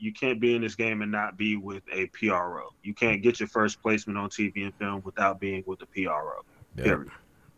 [0.00, 2.70] you can't be in this game and not be with a PRO.
[2.82, 6.42] You can't get your first placement on TV and film without being with a PRO.
[6.76, 6.84] Yeah.
[6.84, 7.10] Period.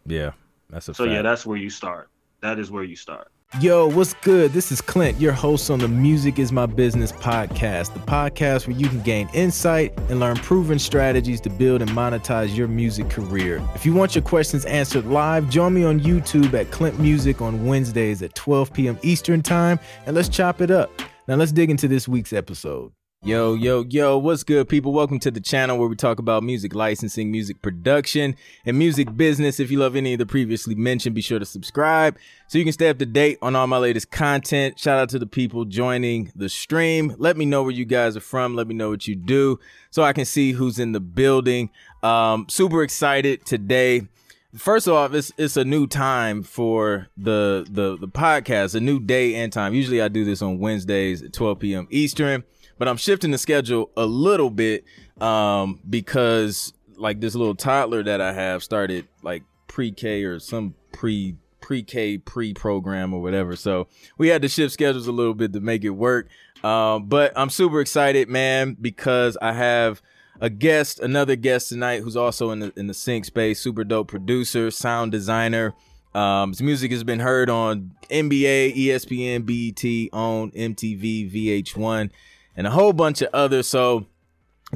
[0.07, 0.30] Yeah,
[0.68, 1.15] that's a So fact.
[1.15, 2.08] yeah, that's where you start.
[2.41, 3.28] That is where you start.
[3.60, 4.50] Yo, what's good?
[4.52, 8.74] This is Clint, your host on the Music is My Business podcast, the podcast where
[8.74, 13.62] you can gain insight and learn proven strategies to build and monetize your music career.
[13.74, 17.66] If you want your questions answered live, join me on YouTube at Clint Music on
[17.66, 18.98] Wednesdays at 12 p.m.
[19.02, 20.90] Eastern Time, and let's chop it up.
[21.29, 22.93] Now, let's dig into this week's episode.
[23.25, 24.92] Yo, yo, yo, what's good, people?
[24.92, 28.34] Welcome to the channel where we talk about music licensing, music production,
[28.66, 29.60] and music business.
[29.60, 32.73] If you love any of the previously mentioned, be sure to subscribe so you can
[32.73, 34.80] stay up to date on all my latest content.
[34.80, 37.15] Shout out to the people joining the stream.
[37.16, 38.57] Let me know where you guys are from.
[38.57, 39.60] Let me know what you do
[39.91, 41.70] so I can see who's in the building.
[42.02, 44.09] Um, super excited today.
[44.56, 49.34] First off, it's it's a new time for the the the podcast, a new day
[49.37, 49.73] and time.
[49.73, 51.88] Usually I do this on Wednesdays at 12 p.m.
[51.91, 52.45] Eastern,
[52.79, 54.84] but I'm shifting the schedule a little bit
[55.23, 61.37] um because like this little toddler that I have started like pre-K or some pre
[61.63, 63.57] pre-K pre-program or whatever.
[63.57, 63.88] So
[64.19, 66.29] we had to shift schedules a little bit to make it work.
[66.63, 70.03] Um, but I'm super excited, man, because I have
[70.43, 74.09] a guest, another guest tonight who's also in the in the sync space, super dope
[74.09, 75.73] producer, sound designer.
[76.15, 82.11] Um, his music has been heard on NBA, ESPN, BET, on MTV, VH1,
[82.57, 83.69] and a whole bunch of others.
[83.69, 84.07] So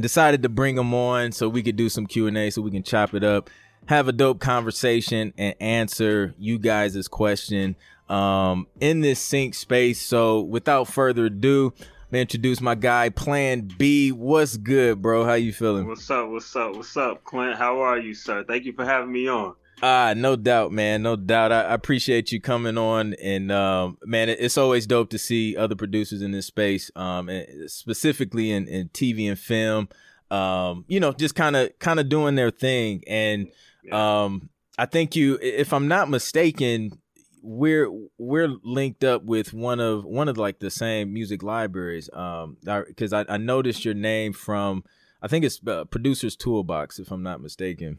[0.00, 3.12] decided to bring him on so we could do some Q&A so we can chop
[3.12, 3.50] it up,
[3.86, 7.74] have a dope conversation and answer you guys' question
[8.08, 10.00] um, in this sync space.
[10.00, 11.74] So without further ado,
[12.16, 14.10] Gonna introduce my guy Plan B.
[14.10, 15.26] What's good, bro?
[15.26, 15.86] How you feeling?
[15.86, 16.30] What's up?
[16.30, 16.74] What's up?
[16.74, 17.58] What's up, Clint?
[17.58, 18.42] How are you, sir?
[18.48, 19.54] Thank you for having me on.
[19.82, 21.02] Ah, no doubt, man.
[21.02, 21.52] No doubt.
[21.52, 25.58] I, I appreciate you coming on, and um, man, it- it's always dope to see
[25.58, 29.86] other producers in this space, um, and specifically in, in TV and film.
[30.30, 33.48] Um, you know, just kind of kind of doing their thing, and
[33.92, 36.98] um, I think you, if I'm not mistaken,
[37.46, 42.10] we're we're linked up with one of one of like the same music libraries.
[42.12, 44.82] Um, because I, I noticed your name from,
[45.22, 47.98] I think it's uh, Producers Toolbox, if I'm not mistaken.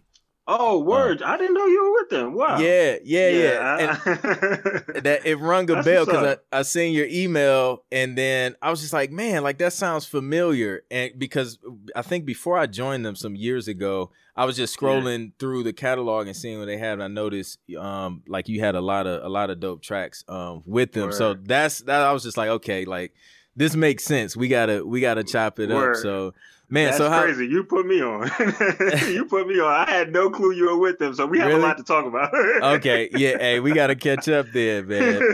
[0.49, 1.21] Oh, word!
[1.21, 2.33] I didn't know you were with them.
[2.33, 2.57] Wow.
[2.59, 3.77] Yeah, yeah, yeah.
[3.77, 6.37] And- I- that it rung a bell because.
[6.53, 10.05] I, I seen your email and then I was just like, man, like that sounds
[10.05, 10.83] familiar.
[10.89, 11.59] And because
[11.95, 15.73] I think before I joined them some years ago, I was just scrolling through the
[15.73, 16.93] catalog and seeing what they had.
[16.93, 20.23] And I noticed um like you had a lot of a lot of dope tracks
[20.29, 21.11] um with them.
[21.11, 23.13] So that's that I was just like, okay, like
[23.55, 24.37] this makes sense.
[24.37, 25.95] We gotta we gotta chop it Word.
[25.95, 26.01] up.
[26.03, 26.33] So
[26.69, 27.47] man, That's so how crazy.
[27.47, 28.29] You put me on.
[29.11, 29.87] you put me on.
[29.87, 31.61] I had no clue you were with them, so we have Really?
[31.61, 32.31] a lot to talk about.
[32.75, 35.21] okay, yeah, hey, we gotta catch up there, man.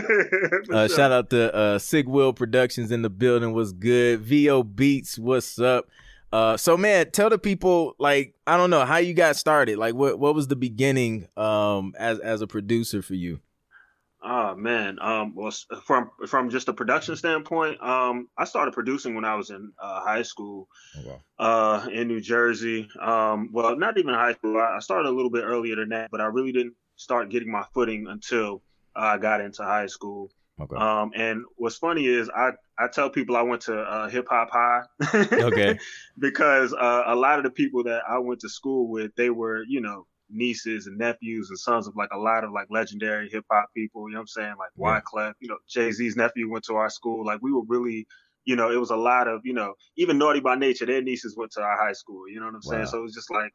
[0.70, 0.96] Uh, sure.
[0.96, 3.52] shout out to uh, Sig Will Productions in the building.
[3.52, 4.20] Was good.
[4.22, 5.18] VO Beats.
[5.18, 5.88] What's up?
[6.34, 9.78] Uh, so man, tell the people like I don't know how you got started.
[9.78, 13.38] Like what what was the beginning um as as a producer for you?
[14.20, 15.52] Oh man, um, well,
[15.84, 20.00] from from just a production standpoint, um, I started producing when I was in uh,
[20.00, 20.66] high school,
[21.38, 22.88] uh, in New Jersey.
[23.00, 24.58] Um, well, not even high school.
[24.58, 27.64] I started a little bit earlier than that, but I really didn't start getting my
[27.74, 28.60] footing until
[28.96, 30.32] I got into high school.
[30.60, 30.76] Okay.
[30.76, 34.50] Um, and what's funny is I, I tell people I went to uh, hip hop
[34.52, 34.82] high.
[35.14, 35.78] Okay.
[36.18, 39.64] because uh, a lot of the people that I went to school with, they were,
[39.66, 43.44] you know, nieces and nephews and sons of like a lot of like legendary hip
[43.50, 44.08] hop people.
[44.08, 44.54] You know what I'm saying?
[44.58, 45.00] Like Yeah.
[45.00, 47.24] Wyclef, you know, Jay Z's nephew went to our school.
[47.24, 48.06] Like we were really,
[48.44, 51.36] you know, it was a lot of, you know, even Naughty by Nature, their nieces
[51.36, 52.28] went to our high school.
[52.28, 52.82] You know what I'm saying?
[52.82, 52.88] Wow.
[52.88, 53.52] So it was just like,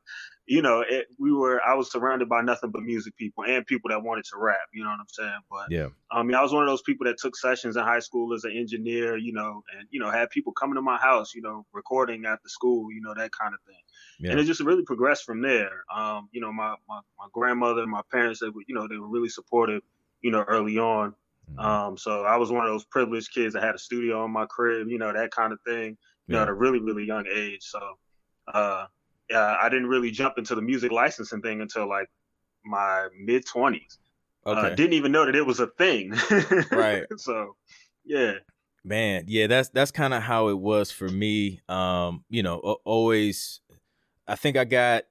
[0.47, 3.91] you know, it, we were, I was surrounded by nothing but music people and people
[3.91, 4.57] that wanted to rap.
[4.73, 5.39] You know what I'm saying?
[5.49, 5.89] But Yeah.
[6.11, 8.43] I mean, I was one of those people that took sessions in high school as
[8.45, 11.65] an engineer, you know, and you know, had people coming to my house, you know,
[11.71, 13.83] recording after school, you know, that kind of thing.
[14.19, 14.31] Yeah.
[14.31, 15.83] And it just really progressed from there.
[15.95, 19.07] Um, you know, my, my my grandmother, my parents, they were, you know, they were
[19.07, 19.83] really supportive,
[20.21, 21.13] you know, early on.
[21.57, 21.63] Mhm.
[21.63, 24.45] Um, so I was one of those privileged kids that had a studio in my
[24.45, 27.61] crib, you know, that kind of thing, you know, at a really, really young age.
[27.61, 27.79] So,
[28.53, 28.85] uh,
[29.29, 32.07] yeah, I didn't really jump into the music licensing thing until like
[32.63, 33.97] my mid twenties.
[34.45, 34.59] Okay.
[34.59, 36.13] Uh, didn't even know that it was a thing.
[36.71, 37.05] Right.
[37.17, 37.55] So,
[38.05, 38.33] yeah.
[38.83, 41.61] Man, yeah, that's that's kind of how it was for me.
[41.67, 43.59] Um, you know, always
[44.27, 45.03] I think I got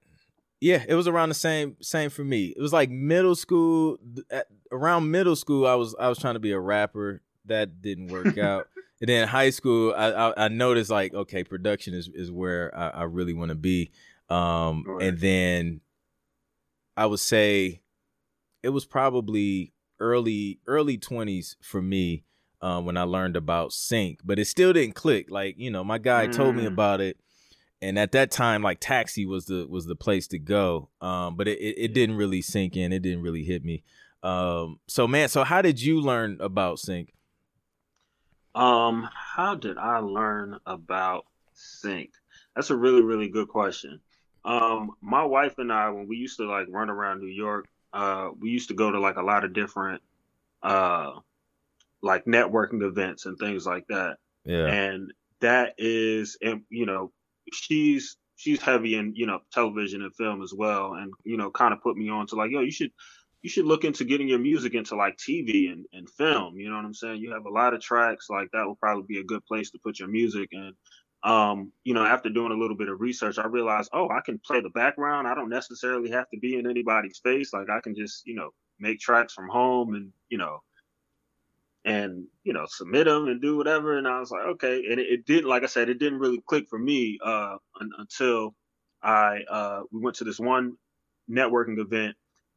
[0.59, 2.47] yeah, it was around the same same for me.
[2.47, 3.97] It was like middle school
[4.31, 7.21] at, around middle school I was I was trying to be a rapper.
[7.45, 8.67] That didn't work out.
[9.01, 12.89] And then high school I I, I noticed like okay, production is is where I,
[12.89, 13.91] I really want to be.
[14.29, 15.81] Um and then
[16.95, 17.81] I would say
[18.63, 22.23] it was probably early early 20s for me
[22.61, 25.29] um, when I learned about sync, but it still didn't click.
[25.29, 26.35] Like you know, my guy mm.
[26.35, 26.67] told me mm.
[26.67, 27.17] about it,
[27.81, 30.89] and at that time, like Taxi was the was the place to go.
[31.01, 32.91] Um, but it, it, it didn't really sink in.
[32.91, 33.83] It didn't really hit me.
[34.23, 37.13] Um, so man, so how did you learn about sync?
[38.55, 42.11] Um, how did I learn about sync?
[42.55, 43.99] That's a really really good question.
[44.45, 48.29] Um, my wife and I, when we used to like run around New York, uh,
[48.39, 50.01] we used to go to like a lot of different
[50.61, 51.11] uh
[52.01, 54.17] like networking events and things like that.
[54.45, 54.65] Yeah.
[54.67, 57.11] And that is and you know,
[57.53, 61.73] she's she's heavy in, you know, television and film as well and you know, kind
[61.73, 62.91] of put me on to like, yo, you should
[63.41, 66.57] you should look into getting your music into like TV and, and film.
[66.57, 67.21] You know what I'm saying?
[67.21, 69.79] You have a lot of tracks, like that would probably be a good place to
[69.83, 70.49] put your music.
[70.51, 70.73] And
[71.23, 74.39] um, you know, after doing a little bit of research, I realized, oh, I can
[74.39, 75.27] play the background.
[75.27, 77.53] I don't necessarily have to be in anybody's face.
[77.53, 80.59] Like I can just, you know, make tracks from home and, you know,
[81.85, 85.07] and you know submit them and do whatever and i was like okay and it,
[85.07, 88.53] it didn't like i said it didn't really click for me uh, un- until
[89.01, 90.73] i uh, we went to this one
[91.29, 92.15] networking event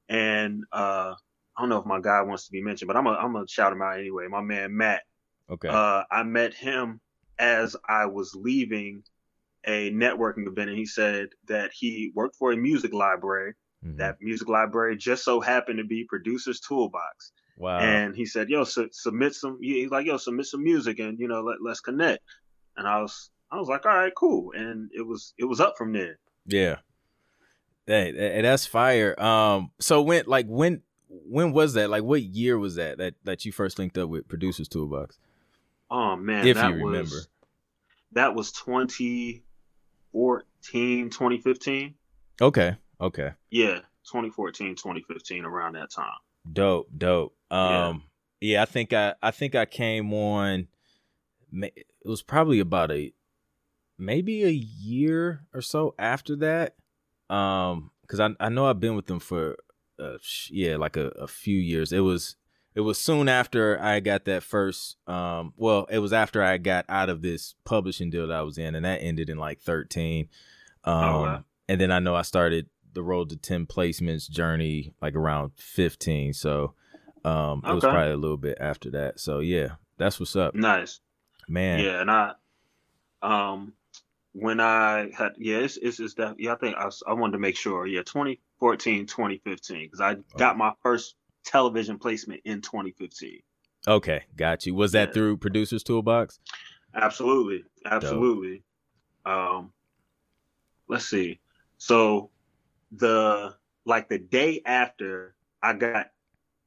[0.08, 1.14] and uh,
[1.56, 3.48] i don't know if my guy wants to be mentioned but i'm gonna I'm gonna
[3.48, 5.02] shout him out anyway my man matt
[5.50, 7.00] okay uh, i met him
[7.38, 9.02] as i was leaving
[9.66, 13.54] a networking event and he said that he worked for a music library
[13.84, 13.96] mm-hmm.
[13.96, 17.78] that music library just so happened to be producers toolbox Wow.
[17.78, 21.28] And he said, "Yo, su- submit some." He's like, "Yo, submit some music, and you
[21.28, 22.22] know, let let's connect."
[22.76, 25.74] And I was, I was like, "All right, cool." And it was, it was up
[25.76, 26.18] from there.
[26.46, 26.76] Yeah.
[27.86, 29.18] Hey, that's fire.
[29.20, 31.90] Um, so when, like, when, when was that?
[31.90, 35.18] Like, what year was that that that you first linked up with Producers Toolbox?
[35.90, 37.28] Oh man, if you remember, was,
[38.12, 41.94] that was 2014, 2015.
[42.40, 42.76] Okay.
[43.00, 43.32] Okay.
[43.50, 46.14] Yeah, 2014, 2015, around that time.
[46.50, 47.36] Dope, dope.
[47.50, 48.04] Um,
[48.40, 48.54] yeah.
[48.54, 50.68] yeah, I think I I think I came on.
[51.52, 53.12] It was probably about a
[53.98, 56.76] maybe a year or so after that.
[57.32, 59.56] Um, because I I know I've been with them for
[59.98, 60.18] uh,
[60.50, 61.92] yeah like a, a few years.
[61.92, 62.36] It was
[62.74, 66.84] it was soon after I got that first um well it was after I got
[66.88, 70.28] out of this publishing deal that I was in and that ended in like 13
[70.84, 71.44] um oh, wow.
[71.68, 76.32] and then I know I started the road to 10 placements journey like around 15
[76.32, 76.74] so
[77.24, 77.70] um okay.
[77.70, 81.00] it was probably a little bit after that so yeah that's what's up nice
[81.48, 82.32] man yeah and i
[83.22, 83.72] um
[84.32, 87.38] when i had yeah it's it's, it's that yeah i think I, I wanted to
[87.38, 93.40] make sure yeah 2014 2015 because i got my first television placement in 2015
[93.88, 94.74] okay got you.
[94.74, 95.14] Was that yeah.
[95.14, 96.38] through producers toolbox?
[96.94, 98.62] Absolutely absolutely.
[99.24, 99.34] Dope.
[99.34, 99.72] um
[100.92, 101.40] let's see.
[101.78, 102.30] So
[102.92, 103.54] the
[103.84, 106.10] like the day after I got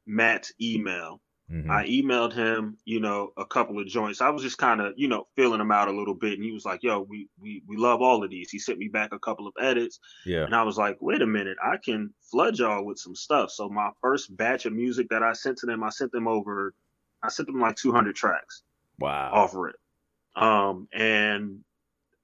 [0.05, 1.21] Matt's email,
[1.51, 1.69] mm-hmm.
[1.69, 4.21] I emailed him, you know, a couple of joints.
[4.21, 6.51] I was just kind of, you know, feeling him out a little bit, and he
[6.51, 9.19] was like, "Yo, we we we love all of these." He sent me back a
[9.19, 12.85] couple of edits, yeah, and I was like, "Wait a minute, I can flood y'all
[12.85, 15.89] with some stuff." So my first batch of music that I sent to them, I
[15.89, 16.73] sent them over,
[17.23, 18.63] I sent them like 200 tracks.
[18.99, 19.75] Wow, offer it,
[20.35, 21.59] um, and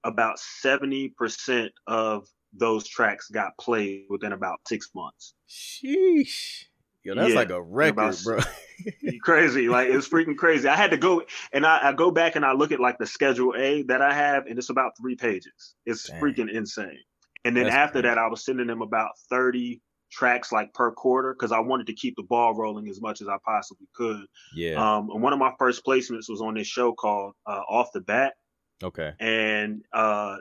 [0.04, 5.34] about 70% of those tracks got played within about six months.
[5.48, 6.64] Sheesh.
[7.04, 8.40] Yo, that's yeah, like a record, about, bro.
[9.22, 9.68] crazy.
[9.68, 10.68] Like it's freaking crazy.
[10.68, 11.22] I had to go
[11.52, 14.12] and I, I, go back and I look at like the schedule A that I
[14.14, 15.74] have, and it's about three pages.
[15.84, 16.20] It's Dang.
[16.20, 16.98] freaking insane.
[17.44, 18.08] And then that's after crazy.
[18.08, 19.80] that, I was sending them about 30
[20.12, 23.28] tracks like per quarter because I wanted to keep the ball rolling as much as
[23.28, 24.24] I possibly could.
[24.54, 24.74] Yeah.
[24.74, 28.00] Um, and one of my first placements was on this show called uh, Off the
[28.00, 28.34] Bat.
[28.82, 29.12] Okay.
[29.18, 30.36] And uh,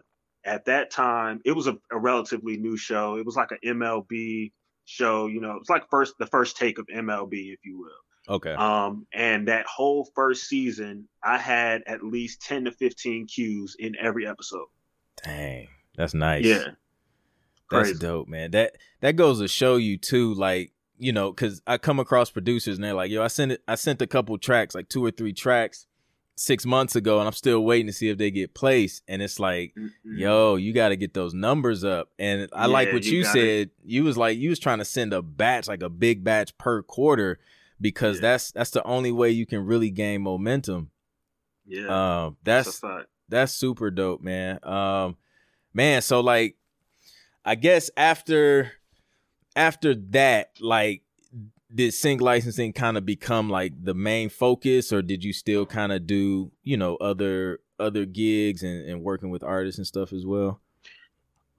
[0.45, 3.15] at that time, it was a, a, relatively new show.
[3.15, 4.51] It was like an MLB
[4.85, 8.35] show, you know, it's like first the first take of MLB, if you will.
[8.35, 8.53] Okay.
[8.53, 13.95] Um, and that whole first season, I had at least ten to fifteen cues in
[13.99, 14.67] every episode.
[15.23, 16.45] Dang, that's nice.
[16.45, 16.63] Yeah,
[17.69, 17.99] that's Crazy.
[17.99, 18.51] dope, man.
[18.51, 22.77] That that goes to show you too, like you know, because I come across producers
[22.77, 23.63] and they're like, "Yo, I sent it.
[23.67, 25.87] I sent a couple tracks, like two or three tracks."
[26.35, 29.03] Six months ago and I'm still waiting to see if they get placed.
[29.07, 30.17] And it's like, mm-hmm.
[30.17, 32.09] yo, you got to get those numbers up.
[32.17, 33.69] And I yeah, like what you, you said.
[33.83, 36.81] You was like, you was trying to send a batch, like a big batch per
[36.81, 37.39] quarter,
[37.79, 38.21] because yeah.
[38.21, 40.91] that's that's the only way you can really gain momentum.
[41.65, 44.59] Yeah, um, that's that's, that's super dope, man.
[44.63, 45.17] Um,
[45.73, 46.57] man, so like,
[47.45, 48.71] I guess after
[49.55, 51.03] after that, like
[51.73, 55.91] did sync licensing kind of become like the main focus or did you still kind
[55.91, 60.25] of do you know other other gigs and, and working with artists and stuff as
[60.25, 60.59] well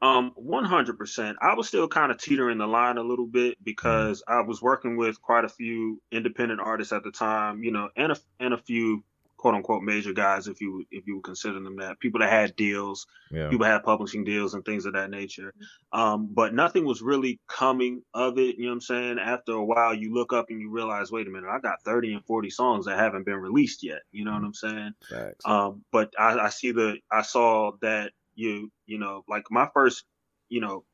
[0.03, 1.37] Um, one hundred percent.
[1.41, 3.65] I was still kind of teetering the line a little bit mm-hmm.
[3.65, 7.89] because I was working with quite a few independent artists at the time, you know,
[7.97, 9.05] and a and a few
[9.43, 12.55] quote unquote major guys, if you if you would consider them that people that had
[12.55, 13.49] deals, yeah.
[13.49, 15.53] people had publishing deals and things of that nature.
[15.93, 18.57] Um, but nothing was really coming of it.
[18.57, 19.19] You know what I'm saying?
[19.19, 22.13] After a while, you look up and you realize, wait a minute, I got 30
[22.13, 24.03] and 40 songs that haven't been released yet.
[24.13, 24.93] You know what I'm saying?
[25.11, 25.45] Facts.
[25.45, 30.05] Um, but I, I see the I saw that you you know like my first
[30.49, 30.85] you know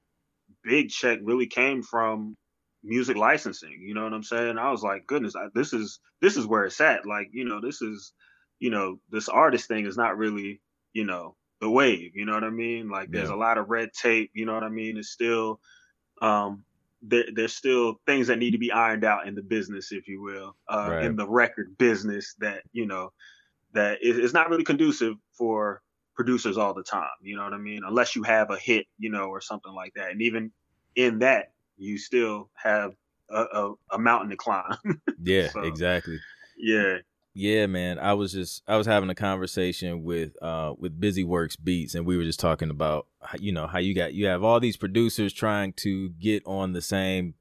[0.65, 2.35] big check really came from
[2.83, 6.37] music licensing you know what i'm saying i was like goodness I, this is this
[6.37, 8.13] is where it's at like you know this is
[8.59, 10.61] you know, this artist thing is not really,
[10.93, 12.13] you know, the wave.
[12.15, 12.89] You know what I mean?
[12.89, 13.35] Like there's yeah.
[13.35, 14.31] a lot of red tape.
[14.35, 14.97] You know what I mean?
[14.97, 15.61] It's still,
[16.23, 16.65] um,
[17.03, 20.21] there, there's still things that need to be ironed out in the business, if you
[20.21, 21.05] will, uh, right.
[21.05, 23.13] in the record business that you know
[23.75, 25.83] that is not really conducive for
[26.19, 27.09] producers all the time.
[27.23, 27.83] You know what I mean?
[27.87, 30.11] Unless you have a hit, you know, or something like that.
[30.11, 30.51] And even
[30.97, 32.95] in that, you still have
[33.31, 34.77] a, a, a mountain to climb.
[35.23, 36.19] yeah, so, exactly.
[36.57, 36.99] Yeah.
[37.41, 38.01] Yeah, man.
[38.01, 42.05] I was just I was having a conversation with uh with Busy Works Beats and
[42.05, 43.07] we were just talking about
[43.39, 46.83] you know how you got you have all these producers trying to get on the
[46.83, 47.35] same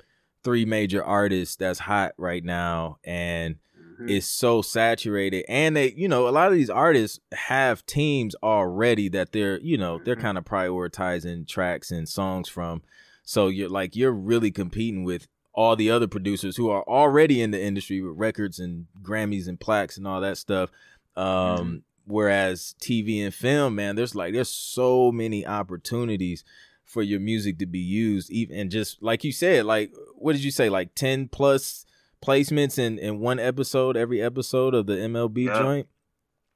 [0.43, 4.07] three major artists that's hot right now and mm-hmm.
[4.07, 9.09] it's so saturated and they you know a lot of these artists have teams already
[9.09, 10.21] that they're you know they're mm-hmm.
[10.21, 12.83] kind of prioritizing tracks and songs from
[13.23, 15.27] so you're like you're really competing with
[15.57, 19.59] all the other producers who are already in the industry with records and Grammys and
[19.59, 20.69] plaques and all that stuff.
[21.15, 21.75] Um, mm-hmm.
[22.05, 26.45] Whereas TV and film, man, there's like there's so many opportunities
[26.85, 30.43] for your music to be used, even and just like you said, like what did
[30.43, 31.85] you say, like ten plus
[32.23, 35.59] placements in in one episode, every episode of the MLB yeah.
[35.59, 35.87] joint,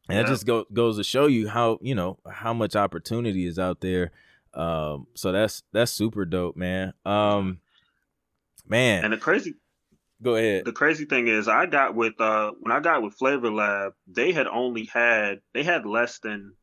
[0.08, 0.22] and yeah.
[0.22, 3.82] that just go, goes to show you how you know how much opportunity is out
[3.82, 4.12] there.
[4.54, 6.94] Um, so that's that's super dope, man.
[7.04, 7.60] Um,
[8.72, 9.04] Man.
[9.04, 9.56] And the crazy
[10.24, 10.66] Go ahead.
[10.66, 14.32] The crazy thing is I got with uh when I got with Flavor Lab, they
[14.32, 16.54] had only had they had less than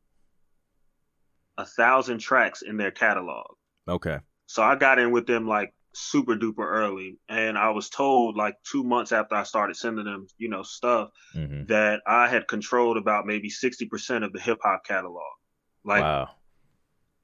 [1.57, 3.45] a thousand tracks in their catalog.
[3.87, 4.19] Okay.
[4.47, 8.55] So I got in with them like super duper early and I was told like
[8.71, 11.65] 2 months after I started sending them, you know, stuff mm-hmm.
[11.65, 15.33] that I had controlled about maybe 60% of the hip hop catalog.
[15.83, 16.29] Like wow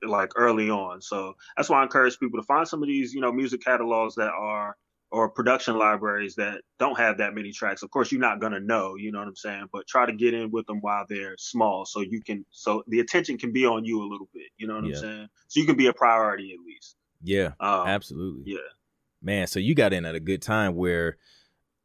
[0.02, 1.02] like early on.
[1.02, 4.16] So that's why I encourage people to find some of these, you know, music catalogs
[4.16, 4.76] that are
[5.12, 7.84] or production libraries that don't have that many tracks.
[7.84, 10.34] Of course, you're not gonna know, you know what I'm saying, but try to get
[10.34, 13.86] in with them while they're small, so you can, so the attention can be on
[13.86, 14.96] you a little bit, you know what yeah.
[14.96, 16.98] I'm saying, so you can be a priority at least.
[17.24, 18.54] Yeah, um, absolutely.
[18.54, 18.60] Yeah,
[19.22, 19.48] man.
[19.48, 21.18] So you got in at a good time where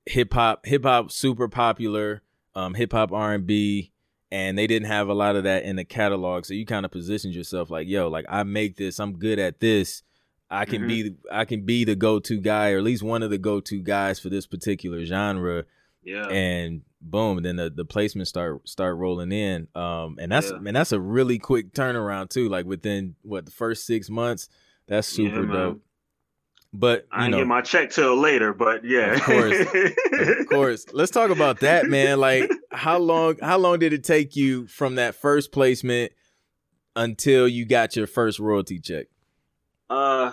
[0.07, 2.23] hip hop, hip hop, super popular,
[2.55, 3.93] um, hip hop, R and B,
[4.33, 6.45] and they didn't have a lot of that in the catalog.
[6.45, 9.61] So you kind of positioned yourself like, yo, like I make this, I'm good at
[9.61, 10.03] this.
[10.51, 10.89] I can mm-hmm.
[10.89, 14.19] be I can be the go-to guy or at least one of the go-to guys
[14.19, 15.65] for this particular genre.
[16.03, 16.27] Yeah.
[16.27, 19.69] And boom, then the, the placements start start rolling in.
[19.77, 20.59] Um and that's yeah.
[20.59, 22.49] man, that's a really quick turnaround too.
[22.49, 24.49] Like within what the first six months,
[24.89, 25.83] that's super yeah, dope.
[26.73, 29.15] But I didn't get my check till later, but yeah.
[29.15, 29.67] Of course.
[30.13, 30.87] of course.
[30.93, 32.21] Let's talk about that, man.
[32.21, 36.13] Like how long how long did it take you from that first placement
[36.95, 39.07] until you got your first royalty check?
[39.89, 40.33] Uh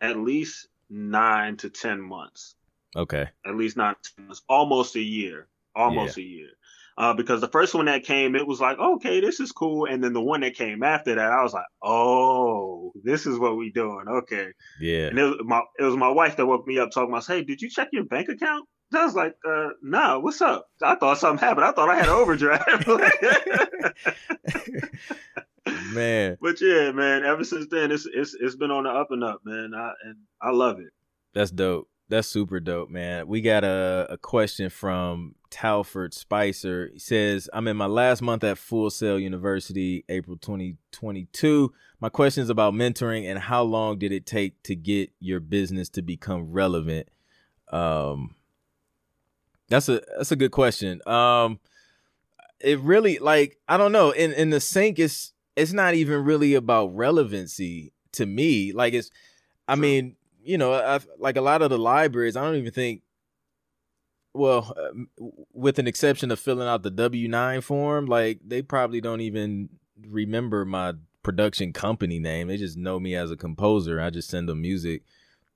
[0.00, 2.54] at least nine to ten months.
[2.94, 3.28] Okay.
[3.44, 4.42] At least nine months.
[4.48, 5.48] Almost a year.
[5.74, 6.24] Almost yeah.
[6.24, 6.50] a year
[6.96, 9.86] uh, because the first one that came, it was like, okay, this is cool.
[9.86, 13.56] And then the one that came after that, I was like, oh, this is what
[13.56, 14.04] we doing.
[14.08, 14.48] Okay.
[14.80, 15.08] Yeah.
[15.08, 17.42] And it was my it was my wife that woke me up talking about, hey,
[17.42, 18.68] did you check your bank account?
[18.94, 20.66] I was like, uh, nah, what's up?
[20.82, 21.66] I thought something happened.
[21.66, 22.86] I thought I had an overdraft.
[25.92, 26.36] man.
[26.40, 29.40] But yeah, man, ever since then it's it's it's been on the up and up,
[29.44, 29.72] man.
[29.74, 30.92] I and I love it.
[31.32, 31.88] That's dope.
[32.08, 33.26] That's super dope, man.
[33.28, 36.90] We got a, a question from Talford Spicer.
[36.92, 41.72] He says, I'm in my last month at Full Sail University, April 2022.
[42.00, 45.88] My question is about mentoring and how long did it take to get your business
[45.90, 47.08] to become relevant?
[47.72, 48.34] Um,
[49.68, 51.00] that's a that's a good question.
[51.06, 51.58] Um,
[52.60, 54.10] it really like I don't know.
[54.10, 58.72] In in the sync, it's it's not even really about relevancy to me.
[58.72, 59.10] Like it's,
[59.66, 63.02] I mean, you know, I, like a lot of the libraries, I don't even think.
[64.32, 69.00] Well, uh, with an exception of filling out the W nine form, like they probably
[69.00, 69.68] don't even
[70.08, 72.48] remember my production company name.
[72.48, 74.00] They just know me as a composer.
[74.00, 75.02] I just send them music.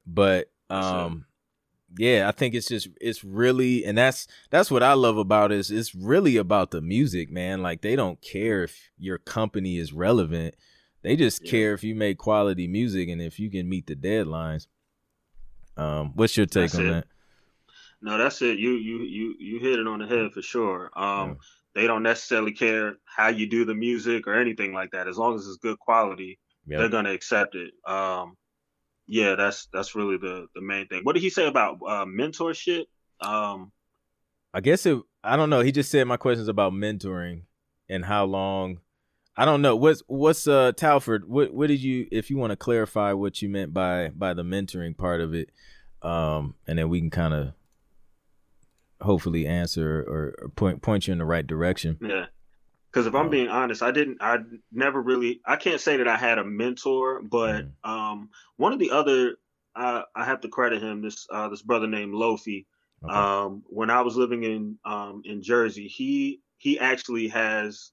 [0.07, 1.27] But um
[1.97, 5.59] yeah, I think it's just it's really and that's that's what I love about it
[5.59, 7.63] is it's really about the music, man.
[7.63, 10.55] Like they don't care if your company is relevant.
[11.03, 11.51] They just yeah.
[11.51, 14.67] care if you make quality music and if you can meet the deadlines.
[15.79, 16.91] Um, what's your take that's on it.
[16.91, 17.05] that?
[18.03, 18.59] No, that's it.
[18.59, 20.91] You you you you hit it on the head for sure.
[20.95, 21.35] Um, yeah.
[21.75, 25.09] they don't necessarily care how you do the music or anything like that.
[25.09, 26.81] As long as it's good quality, yep.
[26.81, 27.73] they're gonna accept it.
[27.87, 28.37] Um,
[29.07, 31.01] yeah, that's that's really the the main thing.
[31.03, 32.85] What did he say about uh, mentorship?
[33.21, 33.73] Um,
[34.53, 34.99] I guess it.
[35.25, 35.61] I don't know.
[35.61, 37.43] He just said my questions about mentoring
[37.89, 38.81] and how long.
[39.39, 39.77] I don't know.
[39.77, 41.29] What's what's uh Talford?
[41.29, 42.09] What what did you?
[42.11, 45.51] If you want to clarify what you meant by by the mentoring part of it,
[46.03, 47.53] um, and then we can kind of
[49.01, 51.99] hopefully answer or, or, point point you in the right direction.
[52.01, 52.27] Yeah.
[52.91, 54.19] Because if I'm um, being honest, I didn't.
[54.21, 54.39] I
[54.73, 55.41] never really.
[55.47, 57.89] I can't say that I had a mentor, but mm.
[57.89, 59.37] um, one of the other.
[59.77, 61.01] I, I have to credit him.
[61.01, 62.67] This uh, this brother named Lofi.
[63.05, 63.15] Okay.
[63.15, 67.93] Um, when I was living in um, in Jersey, he he actually has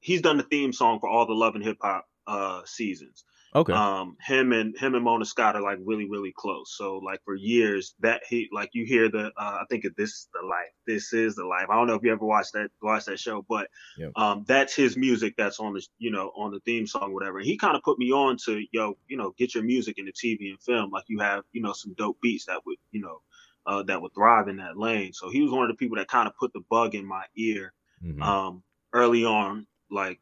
[0.00, 3.24] he's done the theme song for all the Love and Hip Hop uh, seasons.
[3.54, 3.72] Okay.
[3.72, 6.74] Um, him and him and Mona Scott are like really really close.
[6.76, 10.10] So like for years that he like you hear the uh, I think of this
[10.10, 10.68] is the life.
[10.86, 11.66] This is the life.
[11.70, 14.12] I don't know if you ever watched that watched that show, but yep.
[14.16, 17.38] um, that's his music that's on the you know on the theme song whatever.
[17.38, 20.12] And he kind of put me on to yo you know get your music into
[20.12, 20.90] TV and film.
[20.90, 23.22] Like you have you know some dope beats that would you know
[23.68, 25.14] uh, that would thrive in that lane.
[25.14, 27.24] So he was one of the people that kind of put the bug in my
[27.34, 27.72] ear
[28.04, 28.22] mm-hmm.
[28.22, 28.62] um,
[28.92, 30.20] early on, like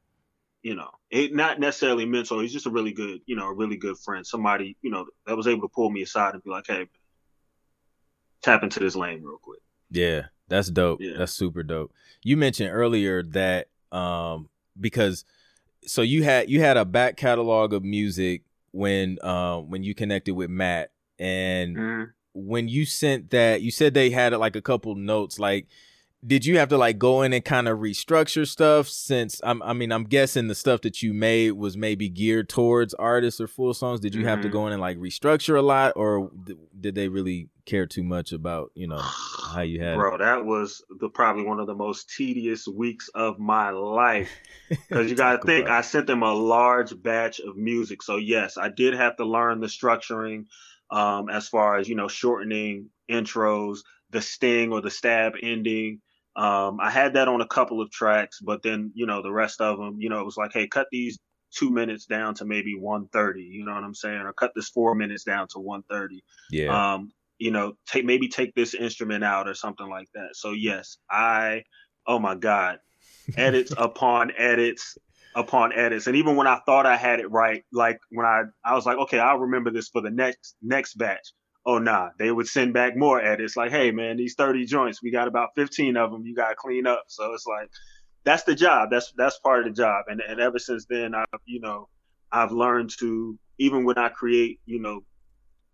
[0.67, 2.43] you know, it not necessarily mentor.
[2.43, 4.27] He's just a really good, you know, a really good friend.
[4.27, 6.89] Somebody, you know, that was able to pull me aside and be like, "Hey,
[8.43, 9.61] tap into this lane real quick."
[9.93, 11.01] Yeah, that's dope.
[11.01, 11.19] Yeah.
[11.19, 11.93] That's super dope.
[12.25, 14.49] You mentioned earlier that um
[14.81, 15.25] because
[15.87, 18.43] so you had you had a back catalog of music
[18.73, 22.05] when um uh, when you connected with Matt and mm-hmm.
[22.35, 25.69] when you sent that you said they had like a couple notes like
[26.27, 29.73] did you have to like go in and kind of restructure stuff since I'm, i
[29.73, 33.75] mean i'm guessing the stuff that you made was maybe geared towards artists or full
[33.75, 34.29] songs did you mm-hmm.
[34.29, 34.57] have to mm-hmm.
[34.57, 38.33] go in and like restructure a lot or th- did they really care too much
[38.33, 40.19] about you know how you had bro it?
[40.19, 44.31] that was the probably one of the most tedious weeks of my life
[44.69, 48.69] because you gotta think i sent them a large batch of music so yes i
[48.69, 50.47] did have to learn the structuring
[50.89, 56.01] um, as far as you know shortening intros the sting or the stab ending
[56.37, 59.61] um, I had that on a couple of tracks, but then you know the rest
[59.61, 61.19] of them, you know, it was like, hey, cut these
[61.51, 63.43] two minutes down to maybe 130.
[63.43, 64.21] You know what I'm saying?
[64.21, 66.23] Or cut this four minutes down to 130.
[66.51, 66.95] Yeah.
[66.95, 70.31] Um, you know, take maybe take this instrument out or something like that.
[70.35, 71.65] So yes, I.
[72.09, 72.79] Oh my God,
[73.37, 74.97] edits upon edits
[75.35, 78.75] upon edits, and even when I thought I had it right, like when I I
[78.75, 81.33] was like, okay, I'll remember this for the next next batch
[81.67, 85.11] oh nah, they would send back more edits like, hey man, these 30 joints, we
[85.11, 87.05] got about 15 of them, you got to clean up.
[87.09, 87.69] So it's like,
[88.25, 88.91] that's the job.
[88.91, 90.07] That's that's part of the job.
[90.09, 91.89] And and ever since then, I've you know,
[92.33, 95.03] I've learned to even when I create you know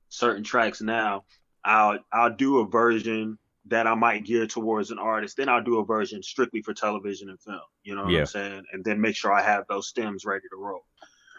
[0.08, 1.24] certain tracks now,
[1.64, 5.36] I'll I'll do a version that I might gear towards an artist.
[5.36, 7.60] Then I'll do a version strictly for television and film.
[7.84, 8.20] You know what yeah.
[8.20, 8.64] I'm saying?
[8.72, 10.84] And then make sure I have those stems ready to roll.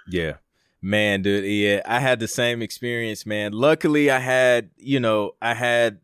[0.08, 0.38] Yeah.
[0.86, 3.54] Man, dude, yeah, I had the same experience, man.
[3.54, 6.00] Luckily, I had, you know, I had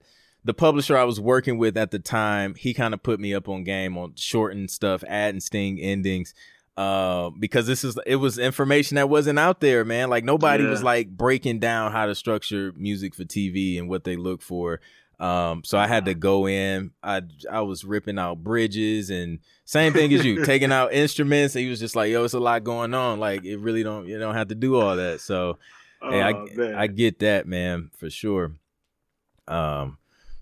[0.45, 2.55] the publisher I was working with at the time.
[2.55, 6.33] He kind of put me up on game on shortened stuff, add and sting endings,
[6.77, 10.09] uh, because this is it was information that wasn't out there, man.
[10.09, 10.69] Like nobody yeah.
[10.69, 14.79] was like breaking down how to structure music for TV and what they look for.
[15.19, 16.91] Um, so I had to go in.
[17.03, 21.55] I I was ripping out bridges and same thing as you, taking out instruments.
[21.55, 23.19] And he was just like, "Yo, it's a lot going on.
[23.19, 25.59] Like, it really don't you don't have to do all that." So,
[26.01, 26.75] oh, hey, I man.
[26.75, 28.53] I get that, man, for sure.
[29.47, 29.97] Um,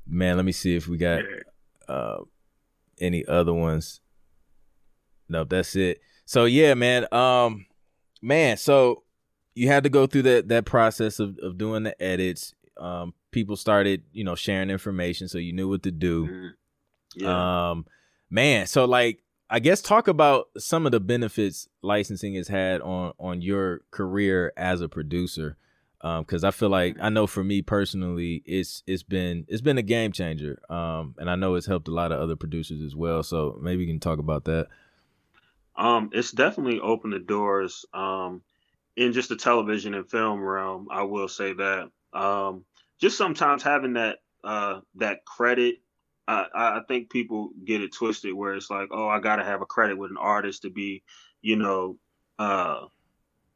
[0.05, 1.23] man, let me see if we got
[1.87, 2.17] uh
[2.99, 4.01] any other ones.
[5.29, 6.01] Nope, that's it.
[6.25, 7.11] So yeah, man.
[7.11, 7.65] Um,
[8.21, 9.03] man, so
[9.55, 12.53] you had to go through that that process of of doing the edits.
[12.77, 16.27] Um, people started, you know, sharing information, so you knew what to do.
[16.27, 16.47] Mm-hmm.
[17.23, 17.69] Yeah.
[17.71, 17.85] Um,
[18.29, 23.13] man, so like, I guess talk about some of the benefits licensing has had on
[23.17, 25.57] on your career as a producer.
[26.01, 29.77] Um, because I feel like I know for me personally, it's it's been it's been
[29.77, 30.59] a game changer.
[30.69, 33.23] Um, and I know it's helped a lot of other producers as well.
[33.23, 34.67] So maybe you can talk about that.
[35.75, 37.85] Um, it's definitely opened the doors.
[37.93, 38.41] Um,
[38.95, 41.89] in just the television and film realm, I will say that.
[42.13, 42.65] Um,
[42.99, 45.81] just sometimes having that uh, that credit.
[46.29, 49.61] I, I think people get it twisted where it's like, oh, I got to have
[49.61, 51.03] a credit with an artist to be,
[51.41, 51.97] you know,
[52.37, 52.81] uh,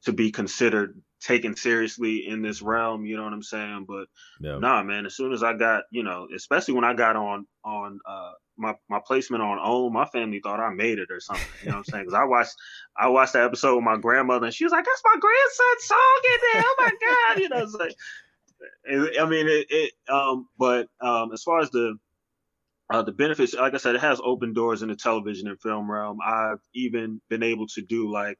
[0.03, 3.05] to be considered taken seriously in this realm.
[3.05, 3.85] You know what I'm saying?
[3.87, 4.07] But
[4.39, 4.57] yeah.
[4.57, 5.05] nah, man.
[5.05, 8.75] As soon as I got, you know, especially when I got on on uh, my
[8.89, 11.45] my placement on OWN, my family thought I made it or something.
[11.63, 12.05] You know what I'm saying?
[12.05, 12.55] Because I watched
[12.97, 16.21] I watched that episode with my grandmother, and she was like, "That's my grandson's song
[16.25, 17.41] in there." Oh my god!
[17.41, 17.95] You know, it's like,
[18.87, 21.97] I mean, it, it um, but um, as far as the
[22.91, 25.89] uh, the benefits, like I said, it has open doors in the television and film
[25.89, 26.19] realm.
[26.25, 28.37] I've even been able to do like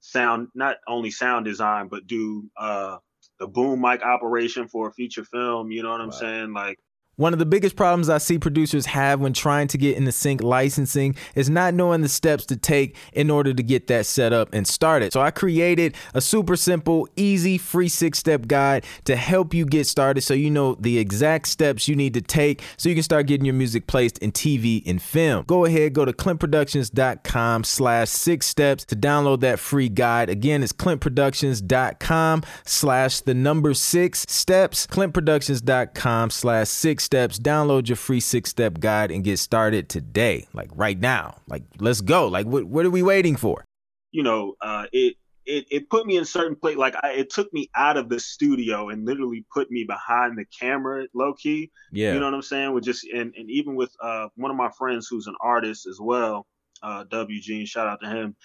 [0.00, 2.98] sound, not only sound design, but do uh,
[3.40, 5.70] the boom mic operation for a feature film.
[5.70, 6.12] You know what I'm wow.
[6.12, 6.52] saying?
[6.52, 6.78] Like
[7.16, 10.42] one of the biggest problems I see producers have when trying to get into sync
[10.42, 14.52] licensing is not knowing the steps to take in order to get that set up
[14.52, 15.12] and started.
[15.12, 19.86] So I created a super simple, easy, free six step guide to help you get
[19.86, 23.26] started so you know the exact steps you need to take so you can start
[23.26, 25.44] getting your music placed in TV and film.
[25.46, 30.28] Go ahead, go to clintproductions.com slash six steps to download that free guide.
[30.28, 37.38] Again, it's clintproductions.com slash the number six steps, clintproductions.com slash six steps.
[37.38, 41.36] Download your free six step guide and get started today, like right now.
[41.46, 42.26] Like, let's go.
[42.28, 43.64] Like, what, what are we waiting for?
[44.10, 46.76] You know, uh, it, it, it put me in certain place.
[46.76, 50.46] Like, I, it took me out of the studio and literally put me behind the
[50.58, 51.70] camera, low key.
[51.92, 52.14] Yeah.
[52.14, 52.72] You know what I'm saying?
[52.72, 55.98] With just, and, and even with uh, one of my friends who's an artist as
[56.00, 56.46] well,
[56.82, 58.36] uh, WG, shout out to him.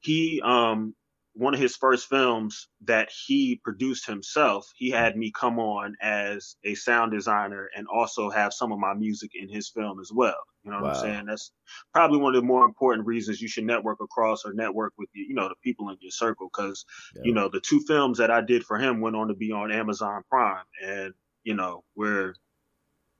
[0.00, 0.94] He, um,
[1.36, 6.56] one of his first films that he produced himself, he had me come on as
[6.64, 10.36] a sound designer and also have some of my music in his film as well.
[10.62, 10.90] You know what wow.
[10.90, 11.26] I'm saying?
[11.26, 11.50] That's
[11.92, 15.26] probably one of the more important reasons you should network across or network with you,
[15.28, 16.48] you know, the people in your circle.
[16.50, 16.84] Cause,
[17.16, 17.22] yeah.
[17.24, 19.72] you know, the two films that I did for him went on to be on
[19.72, 20.64] Amazon Prime.
[20.82, 22.36] And, you know, we're,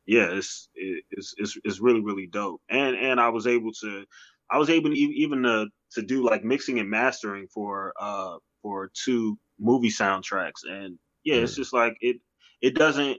[0.06, 2.60] yeah, it's, it's, it's, it's really, really dope.
[2.68, 4.04] And, and I was able to,
[4.50, 8.90] I was able to even to to do like mixing and mastering for uh for
[8.94, 12.16] two movie soundtracks, and yeah, it's just like it
[12.60, 13.18] it doesn't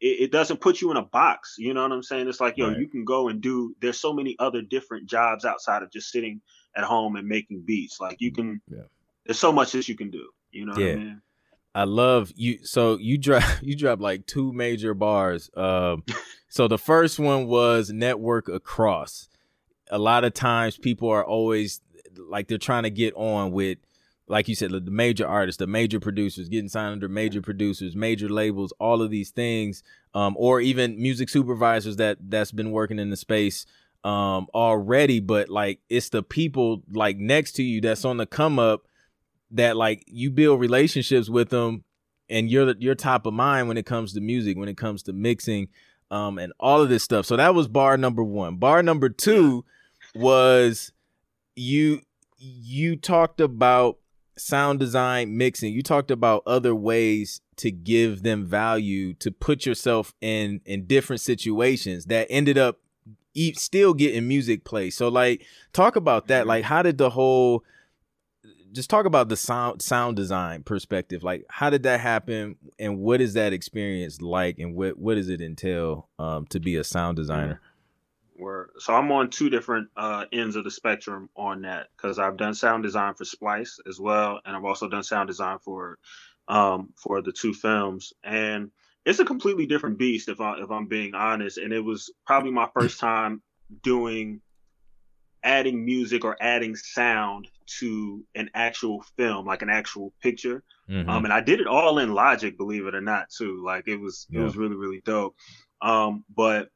[0.00, 1.54] it, it, doesn't put you in a box.
[1.58, 2.28] You know what I'm saying?
[2.28, 2.78] It's like yo, right.
[2.78, 3.74] you can go and do.
[3.80, 6.40] There's so many other different jobs outside of just sitting
[6.76, 8.00] at home and making beats.
[8.00, 8.60] Like you can.
[8.70, 8.82] Yeah.
[9.24, 10.28] There's so much that you can do.
[10.50, 10.92] You know yeah.
[10.92, 11.22] I, mean?
[11.74, 12.64] I love you.
[12.64, 15.50] So you drop you drop like two major bars.
[15.56, 16.04] Um,
[16.48, 19.28] so the first one was network across
[19.90, 21.80] a lot of times people are always
[22.28, 23.78] like they're trying to get on with
[24.26, 28.28] like you said the major artists the major producers getting signed under major producers major
[28.28, 29.82] labels all of these things
[30.14, 33.66] um, or even music supervisors that that's been working in the space
[34.04, 38.58] um, already but like it's the people like next to you that's on the come
[38.58, 38.82] up
[39.50, 41.84] that like you build relationships with them
[42.28, 45.12] and you're you're top of mind when it comes to music when it comes to
[45.12, 45.68] mixing
[46.10, 47.26] um, and all of this stuff.
[47.26, 48.56] So that was bar number one.
[48.56, 49.64] Bar number two
[50.14, 50.92] was
[51.56, 52.02] you
[52.38, 53.98] you talked about
[54.36, 55.72] sound design mixing.
[55.72, 61.20] You talked about other ways to give them value to put yourself in in different
[61.20, 62.80] situations that ended up
[63.34, 64.90] e- still getting music play.
[64.90, 66.46] So like talk about that.
[66.46, 67.64] Like how did the whole
[68.72, 71.22] just talk about the sound sound design perspective.
[71.22, 75.28] Like how did that happen and what is that experience like and what what does
[75.28, 77.60] it entail um, to be a sound designer
[78.34, 82.36] where so I'm on two different uh, ends of the spectrum on that because I've
[82.36, 85.98] done sound design for Splice as well, and I've also done sound design for
[86.48, 88.70] um, for the two films, and
[89.04, 91.58] it's a completely different beast if I if I'm being honest.
[91.58, 93.42] And it was probably my first time
[93.82, 94.40] doing
[95.42, 100.62] adding music or adding sound to an actual film, like an actual picture.
[100.90, 101.08] Mm-hmm.
[101.08, 103.62] Um, and I did it all in Logic, believe it or not, too.
[103.64, 104.40] Like it was yeah.
[104.40, 105.36] it was really really dope.
[105.80, 106.68] Um, but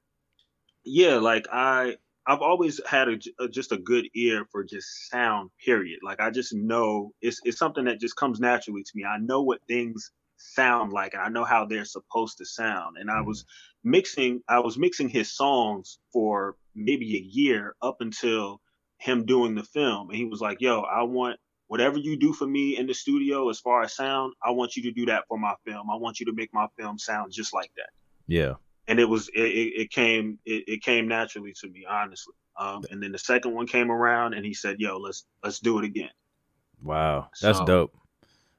[0.85, 5.51] yeah, like I I've always had a, a, just a good ear for just sound.
[5.65, 6.01] Period.
[6.03, 9.05] Like I just know it's it's something that just comes naturally to me.
[9.05, 12.97] I know what things sound like, and I know how they're supposed to sound.
[12.99, 13.91] And I was mm-hmm.
[13.91, 18.61] mixing I was mixing his songs for maybe a year up until
[18.99, 21.39] him doing the film, and he was like, "Yo, I want."
[21.69, 24.85] Whatever you do for me in the studio as far as sound, I want you
[24.85, 25.91] to do that for my film.
[25.91, 27.91] I want you to make my film sound just like that.
[28.27, 28.55] Yeah
[28.89, 32.35] and it was it, it came it, it, came naturally to me honestly.
[32.59, 35.79] Um, and then the second one came around and he said yo let's let's do
[35.79, 36.11] it again.
[36.83, 37.29] Wow.
[37.41, 37.97] That's so, dope.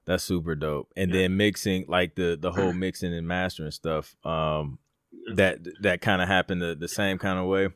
[0.06, 0.92] That's super dope.
[0.96, 1.22] And yeah.
[1.22, 4.80] then mixing like the the whole mixing and mastering stuff um
[5.34, 7.70] that that kind of happened the, the same kind of way?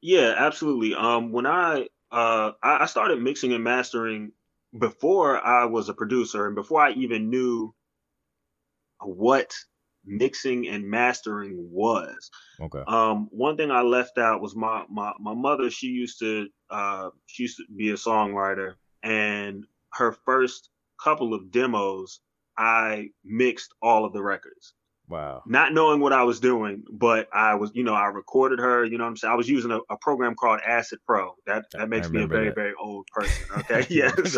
[0.00, 0.94] Yeah absolutely.
[0.94, 4.30] Um when i uh i started mixing and mastering
[4.78, 7.74] before i was a producer and before i even knew
[9.00, 9.54] what
[10.06, 12.30] mixing and mastering was.
[12.60, 12.82] Okay.
[12.86, 15.70] Um, one thing I left out was my my my mother.
[15.70, 20.70] She used to uh, she used to be a songwriter, and her first
[21.02, 22.20] couple of demos,
[22.56, 24.74] I mixed all of the records.
[25.08, 25.42] Wow.
[25.46, 28.84] Not knowing what I was doing, but I was, you know, I recorded her.
[28.84, 29.32] You know what I'm saying?
[29.32, 31.34] I was using a, a program called Acid Pro.
[31.46, 32.54] That that makes me a very, that.
[32.56, 33.46] very old person.
[33.58, 33.86] Okay.
[33.88, 34.36] yes.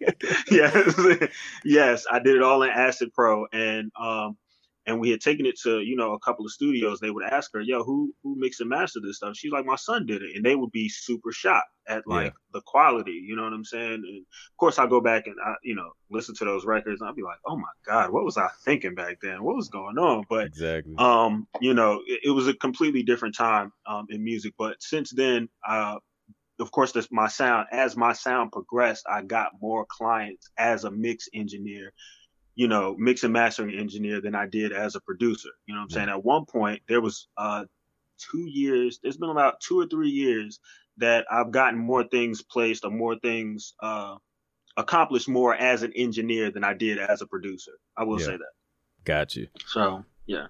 [0.50, 1.28] yes.
[1.64, 2.06] yes.
[2.10, 3.46] I did it all in Acid Pro.
[3.52, 4.36] And um
[4.90, 7.52] and we had taken it to you know a couple of studios they would ask
[7.54, 9.36] her yo who who mixed and mastered this stuff?
[9.36, 12.32] She's like my son did it and they would be super shocked at like yeah.
[12.52, 14.02] the quality you know what i'm saying?
[14.06, 17.08] And of course i go back and i you know listen to those records and
[17.08, 19.42] i'll be like oh my god what was i thinking back then?
[19.42, 20.24] What was going on?
[20.28, 20.94] But exactly.
[20.98, 25.10] um you know it, it was a completely different time um in music but since
[25.10, 25.96] then uh
[26.60, 30.90] of course, this my sound as my sound progressed, I got more clients as a
[30.90, 31.94] mix engineer
[32.54, 35.50] you know, mix and mastering engineer than I did as a producer.
[35.66, 36.08] You know what I'm saying?
[36.08, 37.64] At one point, there was uh,
[38.18, 40.60] two years, there's been about two or three years
[40.98, 44.16] that I've gotten more things placed or more things uh,
[44.76, 47.72] accomplished more as an engineer than I did as a producer.
[47.96, 48.26] I will yeah.
[48.26, 48.52] say that.
[49.04, 49.48] Got you.
[49.66, 50.46] So, yeah.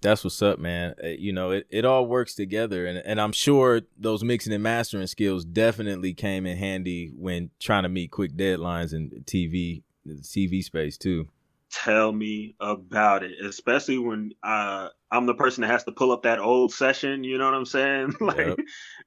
[0.00, 0.96] That's what's up, man.
[1.02, 2.86] Uh, you know, it, it all works together.
[2.86, 7.84] And, and I'm sure those mixing and mastering skills definitely came in handy when trying
[7.84, 11.28] to meet quick deadlines in TV, TV space, too
[11.72, 16.22] tell me about it especially when uh, i'm the person that has to pull up
[16.22, 18.58] that old session you know what i'm saying like yep.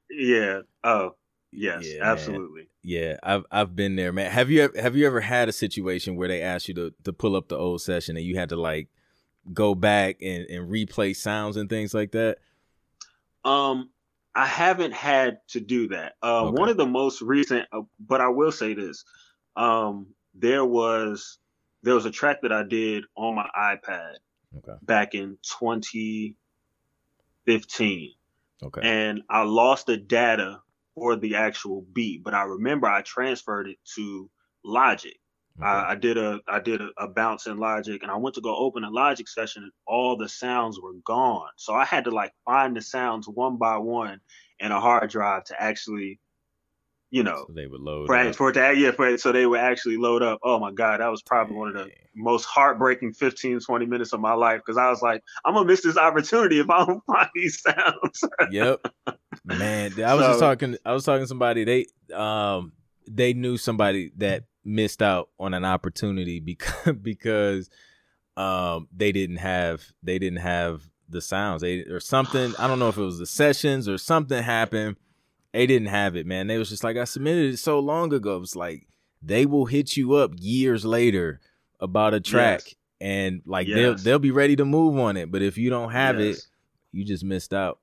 [0.10, 1.16] yeah oh
[1.52, 2.68] yes yeah, absolutely man.
[2.84, 6.28] yeah i've i've been there man have you have you ever had a situation where
[6.28, 8.90] they asked you to to pull up the old session and you had to like
[9.54, 12.40] go back and and replay sounds and things like that
[13.46, 13.90] um
[14.34, 16.60] i haven't had to do that uh okay.
[16.60, 19.06] one of the most recent uh, but i will say this
[19.56, 21.38] um there was
[21.86, 24.16] there was a track that I did on my iPad
[24.58, 24.74] okay.
[24.82, 28.12] back in 2015.
[28.64, 28.82] Okay.
[28.84, 30.62] And I lost the data
[30.96, 34.32] for the actual beat, but I remember I transferred it to
[34.64, 35.20] Logic.
[35.60, 35.68] Okay.
[35.68, 38.42] I, I, did a I did a, a, bounce in Logic, and I went to
[38.42, 41.50] go open a Logic session, and all the sounds were gone.
[41.56, 44.22] So I had to like find the sounds one by one
[44.60, 46.20] in a hard drive to actually
[47.12, 49.60] you know, so they would load for, for it to yeah, for, so they would
[49.60, 50.40] actually load up.
[50.44, 54.20] Oh my god, that was probably one of the most heartbreaking 15, 20 minutes of
[54.20, 57.30] my life because I was like, I'm gonna miss this opportunity if I don't find
[57.36, 58.24] these sounds.
[58.52, 58.86] yep,
[59.46, 59.94] man.
[60.04, 60.78] I was so, just talking.
[60.84, 61.64] I was talking to somebody.
[61.64, 62.74] They um
[63.08, 67.70] they knew somebody that missed out on an opportunity because because
[68.36, 72.54] um they didn't have they didn't have the sounds they or something.
[72.58, 74.98] I don't know if it was the sessions or something happened
[75.56, 76.48] they didn't have it, man.
[76.48, 78.42] They was just like, I submitted it so long ago.
[78.42, 78.90] It's like
[79.22, 81.40] they will hit you up years later
[81.80, 82.76] about a track yes.
[83.00, 83.76] and like yes.
[83.76, 85.32] they'll they'll be ready to move on it.
[85.32, 86.40] But if you don't have yes.
[86.40, 86.48] it,
[86.92, 87.80] you just missed out.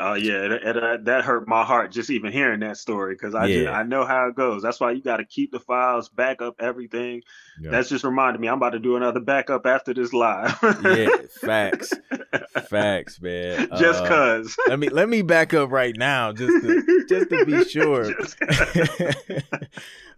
[0.00, 3.62] Oh yeah, that, that hurt my heart just even hearing that story because I yeah.
[3.62, 4.62] just, I know how it goes.
[4.62, 7.22] That's why you got to keep the files, back up everything.
[7.60, 7.70] Yeah.
[7.70, 10.58] That's just reminded me I'm about to do another backup after this live.
[10.82, 11.08] yeah,
[11.40, 11.92] facts,
[12.68, 13.68] facts, man.
[13.78, 14.56] Just uh, cause.
[14.68, 18.14] let me let me back up right now just to, just to be sure.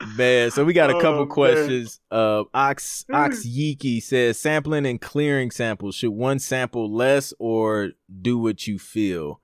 [0.16, 2.00] man, so we got a couple oh, questions.
[2.10, 5.96] Uh, Ox Ox Yiki says sampling and clearing samples.
[5.96, 7.90] Should one sample less or
[8.20, 9.40] do what you feel?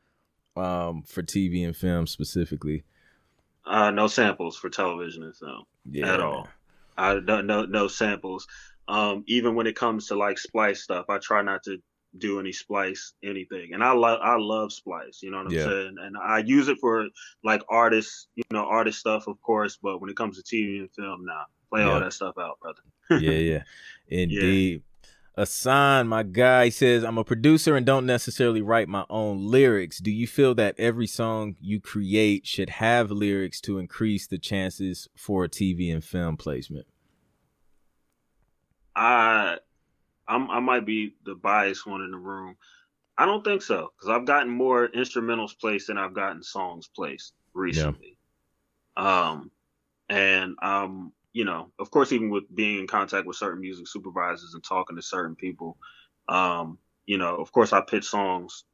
[0.58, 2.84] Um, for TV and film specifically?
[3.64, 6.48] Uh, no samples for television and film yeah, at all.
[6.96, 8.46] I don't no no samples.
[8.88, 11.78] Um, even when it comes to like splice stuff, I try not to
[12.16, 13.74] do any splice anything.
[13.74, 15.64] And I love I love splice, you know what I'm yeah.
[15.64, 15.96] saying?
[16.00, 17.06] And I use it for
[17.44, 20.90] like artists, you know, artist stuff of course, but when it comes to TV and
[20.90, 21.44] film, nah.
[21.70, 21.92] Play yeah.
[21.92, 22.80] all that stuff out, brother.
[23.10, 23.62] yeah, yeah.
[24.08, 24.82] Indeed.
[25.38, 29.98] Asan, my guy, says, I'm a producer and don't necessarily write my own lyrics.
[29.98, 35.08] Do you feel that every song you create should have lyrics to increase the chances
[35.16, 36.86] for a TV and film placement?
[38.96, 39.58] I,
[40.26, 42.56] I'm, I might be the biased one in the room.
[43.16, 47.32] I don't think so because I've gotten more instrumentals placed than I've gotten songs placed
[47.54, 48.18] recently.
[48.96, 49.28] Yeah.
[49.30, 49.52] Um,
[50.08, 54.54] and um, you know, of course, even with being in contact with certain music supervisors
[54.54, 55.76] and talking to certain people,
[56.28, 58.64] um, you know, of course, I pitch songs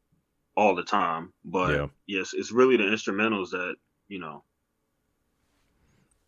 [0.57, 1.87] all the time, but yeah.
[2.07, 3.74] yes, it's really the instrumentals that
[4.09, 4.44] you know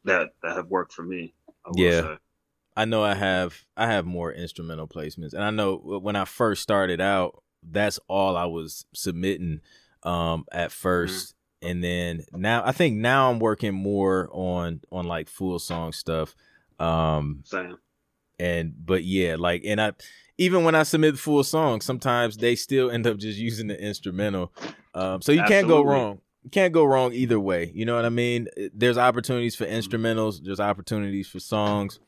[0.05, 1.33] that that have worked for me.
[1.64, 2.01] I yeah.
[2.03, 2.18] Say.
[2.77, 6.62] I know I have I have more instrumental placements, and I know when I first
[6.62, 9.62] started out, that's all I was submitting
[10.03, 15.06] um, at 1st mm-hmm and then now I think now I'm working more on on
[15.06, 16.34] like full song stuff.
[16.78, 17.78] Um Same.
[18.38, 19.92] And but yeah, like and I
[20.38, 24.52] even when I submit full songs, sometimes they still end up just using the instrumental.
[24.94, 25.48] Um so you Absolutely.
[25.48, 26.20] can't go wrong.
[26.42, 27.72] You can't go wrong either way.
[27.74, 28.46] You know what I mean?
[28.72, 31.98] There's opportunities for instrumentals, there's opportunities for songs.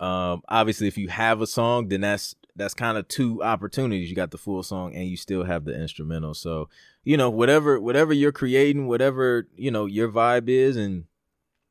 [0.00, 4.08] Um obviously if you have a song, then that's that's kind of two opportunities.
[4.08, 6.34] You got the full song and you still have the instrumental.
[6.34, 6.68] So,
[7.04, 11.04] you know, whatever whatever you're creating, whatever, you know, your vibe is and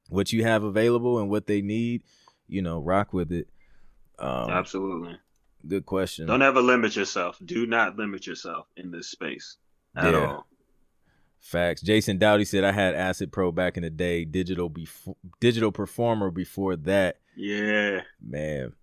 [0.09, 2.03] what you have available and what they need,
[2.47, 3.47] you know, rock with it.
[4.19, 5.17] Um, Absolutely.
[5.67, 6.27] Good question.
[6.27, 7.39] Don't ever limit yourself.
[7.43, 9.57] Do not limit yourself in this space
[9.95, 10.25] at yeah.
[10.25, 10.47] all.
[11.39, 11.81] Facts.
[11.81, 16.31] Jason Dowdy said I had Acid Pro back in the day, digital before digital performer
[16.31, 17.17] before that.
[17.35, 18.01] Yeah.
[18.21, 18.73] Man.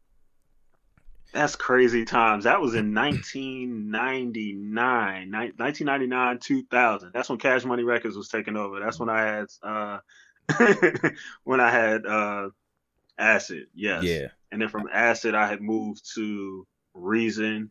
[1.32, 2.44] That's crazy times.
[2.44, 7.10] That was in 1999, 1999, 2000.
[7.12, 8.78] That's when Cash Money Records was taking over.
[8.80, 9.98] That's when I had uh
[11.44, 12.50] when I had uh
[13.18, 13.66] Acid.
[13.74, 14.04] Yes.
[14.04, 14.28] Yeah.
[14.50, 17.70] And then from Acid I had moved to Reason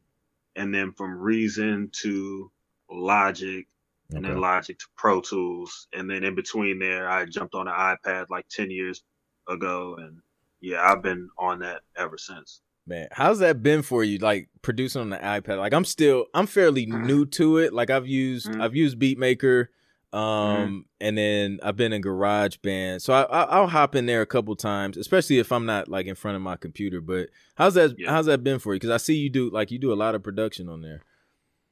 [0.56, 2.52] and then from Reason to
[2.89, 3.67] Logic
[4.13, 7.74] and then Logic to Pro Tools, and then in between there, I jumped on an
[7.74, 9.04] iPad like ten years
[9.47, 10.19] ago, and
[10.60, 12.62] yeah, I've been on that ever since.
[12.91, 14.17] Man, how's that been for you?
[14.17, 15.60] Like producing on the iPad?
[15.60, 17.06] Like I'm still, I'm fairly mm-hmm.
[17.08, 17.71] new to it.
[17.71, 18.62] Like I've used, mm-hmm.
[18.62, 19.67] I've used BeatMaker,
[20.12, 20.80] um, mm-hmm.
[20.99, 24.97] and then I've been in GarageBand, so I, will hop in there a couple times,
[24.97, 26.99] especially if I'm not like in front of my computer.
[26.99, 27.97] But how's that?
[27.97, 28.12] Yeah.
[28.12, 28.80] How's that been for you?
[28.82, 31.01] Because I see you do like you do a lot of production on there.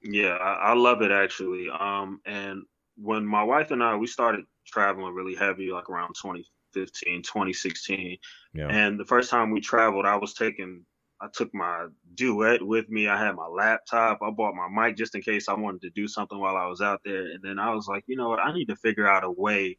[0.02, 1.68] Yeah, I, I love it actually.
[1.70, 2.62] Um, and
[2.96, 8.18] when my wife and I we started traveling really heavy, like around 2015, 2016.
[8.54, 8.68] Yeah.
[8.70, 10.86] And the first time we traveled, I was taking
[11.22, 13.08] I took my duet with me.
[13.08, 14.20] I had my laptop.
[14.22, 16.82] I bought my mic just in case I wanted to do something while I was
[16.82, 17.32] out there.
[17.32, 18.40] And then I was like, you know what?
[18.40, 19.78] I need to figure out a way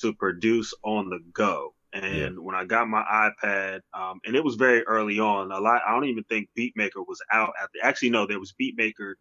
[0.00, 1.74] to produce on the go.
[1.92, 2.28] And yeah.
[2.40, 5.50] when I got my iPad, um, and it was very early on.
[5.50, 5.82] A lot.
[5.86, 7.84] I don't even think BeatMaker was out at the.
[7.84, 9.14] Actually, no, there was BeatMaker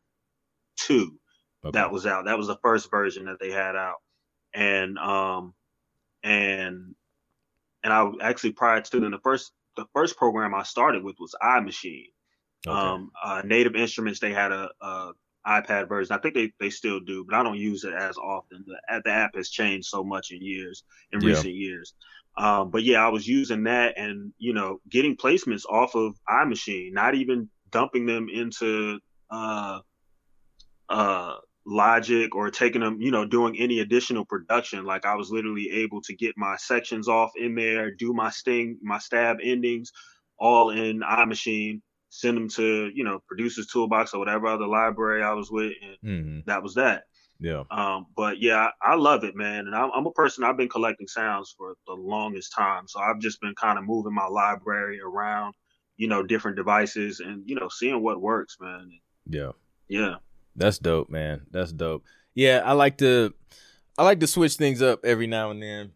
[0.77, 1.19] two
[1.65, 1.71] okay.
[1.73, 2.25] that was out.
[2.25, 3.97] That was the first version that they had out,
[4.53, 5.55] and um,
[6.23, 6.93] and
[7.83, 11.33] and I actually prior to then the first the first program I started with was
[11.41, 12.11] iMaschine.
[12.67, 12.77] Okay.
[12.77, 15.11] Um, uh, Native Instruments they had a, a
[15.47, 16.15] iPad version.
[16.15, 18.65] I think they, they still do, but I don't use it as often.
[18.67, 21.29] The, the app has changed so much in years, in yeah.
[21.29, 21.93] recent years.
[22.37, 26.93] Um, but yeah, I was using that and, you know, getting placements off of iMaschine,
[26.93, 28.99] not even dumping them into,
[29.31, 29.79] uh,
[30.89, 34.85] uh, logic or taking them, you know, doing any additional production.
[34.85, 38.77] Like I was literally able to get my sections off in there, do my sting,
[38.81, 39.91] my stab endings,
[40.39, 45.33] all in iMaschine, send them to, you know, producers toolbox or whatever other library I
[45.33, 46.39] was with, and mm-hmm.
[46.47, 47.03] that was that.
[47.39, 47.63] Yeah.
[47.71, 49.67] Um, but yeah, I, I, love it, man.
[49.67, 53.19] And I'm, I'm, a person I've been collecting sounds for the longest time, so I've
[53.19, 55.53] just been kind of moving my library around,
[55.95, 58.91] you know, different devices and you know, seeing what works, man.
[59.25, 59.51] Yeah.
[59.87, 60.15] Yeah.
[60.55, 61.41] That's dope, man.
[61.51, 62.03] That's dope.
[62.33, 63.33] Yeah, I like to
[63.97, 65.91] I like to switch things up every now and then.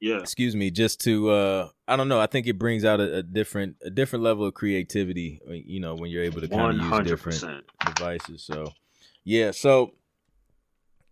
[0.00, 0.18] Yeah.
[0.18, 3.22] Excuse me, just to uh I don't know, I think it brings out a, a
[3.22, 7.10] different a different level of creativity, you know, when you're able to kind of use
[7.10, 8.42] different devices.
[8.42, 8.72] So,
[9.24, 9.94] yeah, so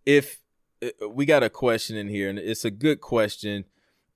[0.05, 0.39] if
[0.83, 3.65] uh, we got a question in here and it's a good question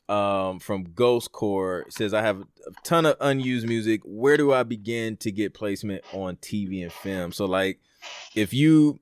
[0.09, 4.01] um, from Ghost Core says, I have a ton of unused music.
[4.05, 7.31] Where do I begin to get placement on TV and film?
[7.31, 7.79] So, like,
[8.35, 8.99] if you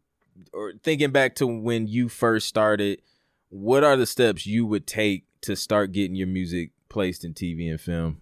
[0.54, 3.02] or thinking back to when you first started,
[3.50, 7.70] what are the steps you would take to start getting your music placed in TV
[7.70, 8.22] and film?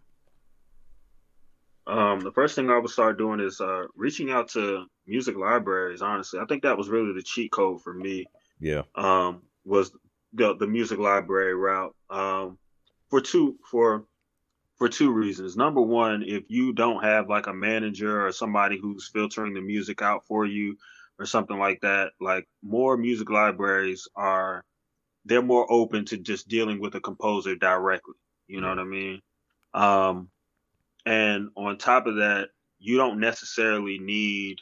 [1.86, 6.02] Um, the first thing I would start doing is uh, reaching out to music libraries.
[6.02, 8.26] Honestly, I think that was really the cheat code for me.
[8.60, 8.84] Yeah.
[8.96, 9.92] Um, was
[10.34, 11.96] the the music library route.
[12.10, 12.58] Um,
[13.10, 14.06] for two for
[14.78, 15.56] for two reasons.
[15.56, 20.02] Number one, if you don't have like a manager or somebody who's filtering the music
[20.02, 20.78] out for you
[21.20, 24.64] or something like that, like more music libraries are
[25.26, 28.16] they're more open to just dealing with a composer directly.
[28.48, 29.22] You know what I mean?
[29.74, 30.30] Um,
[31.06, 34.60] and on top of that, you don't necessarily need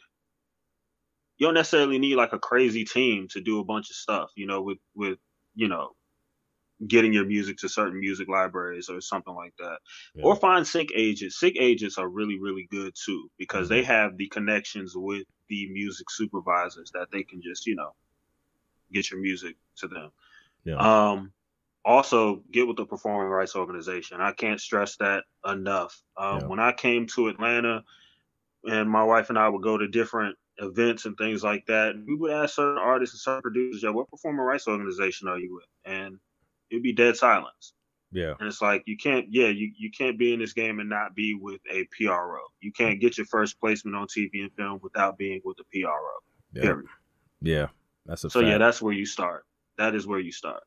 [1.38, 4.45] you don't necessarily need like a crazy team to do a bunch of stuff, you
[4.45, 5.17] know, with with
[5.56, 5.95] you know
[6.88, 9.78] getting your music to certain music libraries or something like that.
[10.15, 10.24] Yeah.
[10.24, 11.39] Or find sync agents.
[11.39, 13.76] Sync agents are really, really good too because mm-hmm.
[13.76, 17.94] they have the connections with the music supervisors that they can just, you know,
[18.91, 20.12] get your music to them.
[20.63, 20.78] Yeah.
[20.78, 21.32] Um,
[21.84, 24.22] also get with the performing rights organization.
[24.22, 26.00] I can't stress that enough.
[26.17, 26.48] Um, yeah.
[26.48, 27.84] When I came to Atlanta,
[28.63, 32.15] and my wife and I would go to different events and things like that, we
[32.15, 35.66] would ask certain artists and certain producers, "Yeah, what performing rights organization are you with?"
[35.86, 36.20] And
[36.72, 37.74] it'd be dead silence.
[38.11, 38.34] Yeah.
[38.39, 41.15] And it's like you can't yeah, you, you can't be in this game and not
[41.15, 42.39] be with a PRO.
[42.59, 45.99] You can't get your first placement on TV and film without being with a PRO.
[46.53, 46.61] Yeah.
[46.61, 46.86] Period.
[47.41, 47.67] Yeah.
[48.05, 48.49] That's a So fact.
[48.49, 49.45] yeah, that's where you start.
[49.78, 50.63] That is where you start.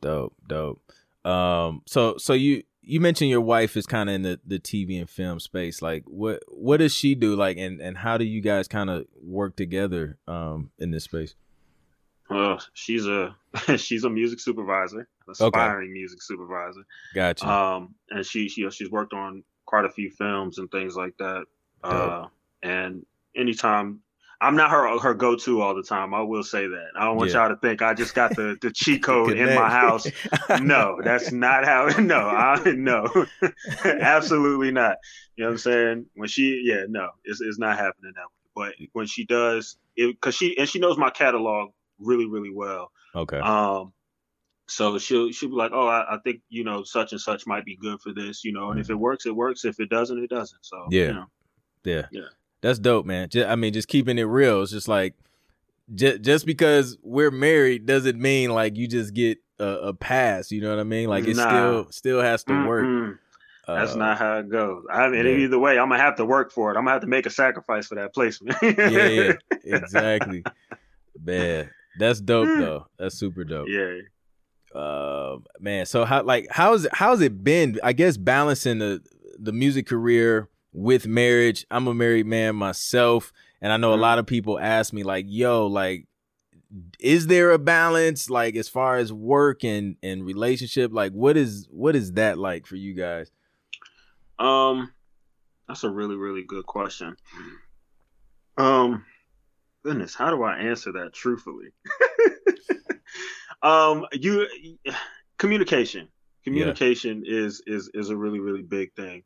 [0.00, 0.80] Dope, dope.
[1.24, 4.98] Um so so you you mentioned your wife is kind of in the, the TV
[4.98, 5.82] and film space.
[5.82, 7.34] Like, what what does she do?
[7.34, 11.34] Like, and and how do you guys kind of work together um, in this space?
[12.28, 13.34] Well, she's a
[13.76, 15.92] she's a music supervisor, aspiring okay.
[15.92, 16.82] music supervisor.
[17.14, 17.48] Gotcha.
[17.48, 21.44] Um, and she she she's worked on quite a few films and things like that.
[21.84, 22.26] Uh,
[22.62, 23.04] and
[23.36, 24.00] anytime
[24.40, 26.12] I'm not her her go to all the time.
[26.12, 26.88] I will say that.
[26.98, 27.46] I don't want yeah.
[27.46, 30.06] y'all to think I just got the, the cheat code in my house.
[30.60, 31.86] No, that's not how.
[31.98, 33.26] No, I no,
[33.84, 34.96] absolutely not.
[35.36, 36.06] You know what I'm saying?
[36.14, 38.22] When she, yeah, no, it's it's not happening that
[38.56, 38.74] way.
[38.78, 42.90] But when she does, it because she and she knows my catalog really really well.
[43.14, 43.38] Okay.
[43.38, 43.92] Um,
[44.68, 47.64] so she'll she'll be like, oh, I, I think you know such and such might
[47.64, 48.80] be good for this, you know, and mm-hmm.
[48.80, 49.64] if it works, it works.
[49.64, 50.64] If it doesn't, it doesn't.
[50.64, 51.26] So yeah, you know.
[51.84, 52.28] yeah, yeah.
[52.62, 53.28] That's dope, man.
[53.28, 54.62] Just, I mean, just keeping it real.
[54.62, 55.14] It's just like
[55.94, 60.50] just just because we're married doesn't mean like you just get a, a pass.
[60.50, 61.08] You know what I mean?
[61.08, 61.48] Like it nah.
[61.48, 62.84] still still has to work.
[62.84, 63.12] Mm-hmm.
[63.68, 64.84] That's uh, not how it goes.
[64.92, 65.32] I mean, yeah.
[65.32, 66.76] either way, I'm gonna have to work for it.
[66.76, 68.56] I'm gonna have to make a sacrifice for that placement.
[68.62, 69.32] yeah, yeah,
[69.64, 70.44] exactly.
[71.22, 72.86] Man, that's dope though.
[72.98, 73.68] That's super dope.
[73.68, 74.00] Yeah.
[74.74, 75.86] Uh, man.
[75.86, 77.78] So how like how's how's it been?
[77.82, 79.02] I guess balancing the
[79.38, 81.66] the music career with marriage.
[81.70, 84.00] I'm a married man myself, and I know mm-hmm.
[84.00, 86.06] a lot of people ask me like, "Yo, like
[86.98, 91.68] is there a balance like as far as work and and relationship like what is
[91.70, 93.30] what is that like for you guys
[94.38, 94.92] um
[95.68, 97.16] that's a really really good question
[98.58, 99.04] um
[99.86, 101.68] goodness how do i answer that truthfully
[103.62, 104.46] um you
[105.38, 106.08] communication
[106.44, 107.38] communication yeah.
[107.44, 109.22] is is is a really really big thing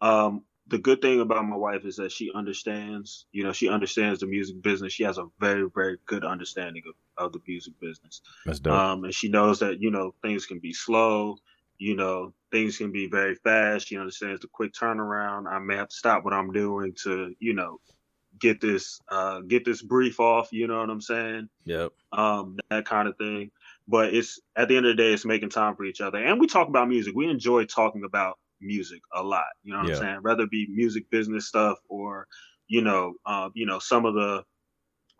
[0.00, 4.20] um the good thing about my wife is that she understands, you know, she understands
[4.20, 4.92] the music business.
[4.92, 6.94] She has a very, very good understanding of,
[7.26, 8.22] of the music business.
[8.46, 8.74] That's dope.
[8.74, 11.38] Um, and she knows that, you know, things can be slow,
[11.78, 13.88] you know, things can be very fast.
[13.88, 15.50] She understands the quick turnaround.
[15.50, 17.80] I may have to stop what I'm doing to, you know,
[18.40, 21.48] get this, uh, get this brief off, you know what I'm saying?
[21.64, 21.92] Yep.
[22.12, 23.50] Um, that kind of thing.
[23.86, 26.18] But it's at the end of the day, it's making time for each other.
[26.18, 27.14] And we talk about music.
[27.14, 29.44] We enjoy talking about music a lot.
[29.62, 29.90] You know what.
[29.90, 30.18] I'm saying?
[30.22, 32.26] Whether it be music business stuff or,
[32.68, 34.44] you know, uh, you know, some of the,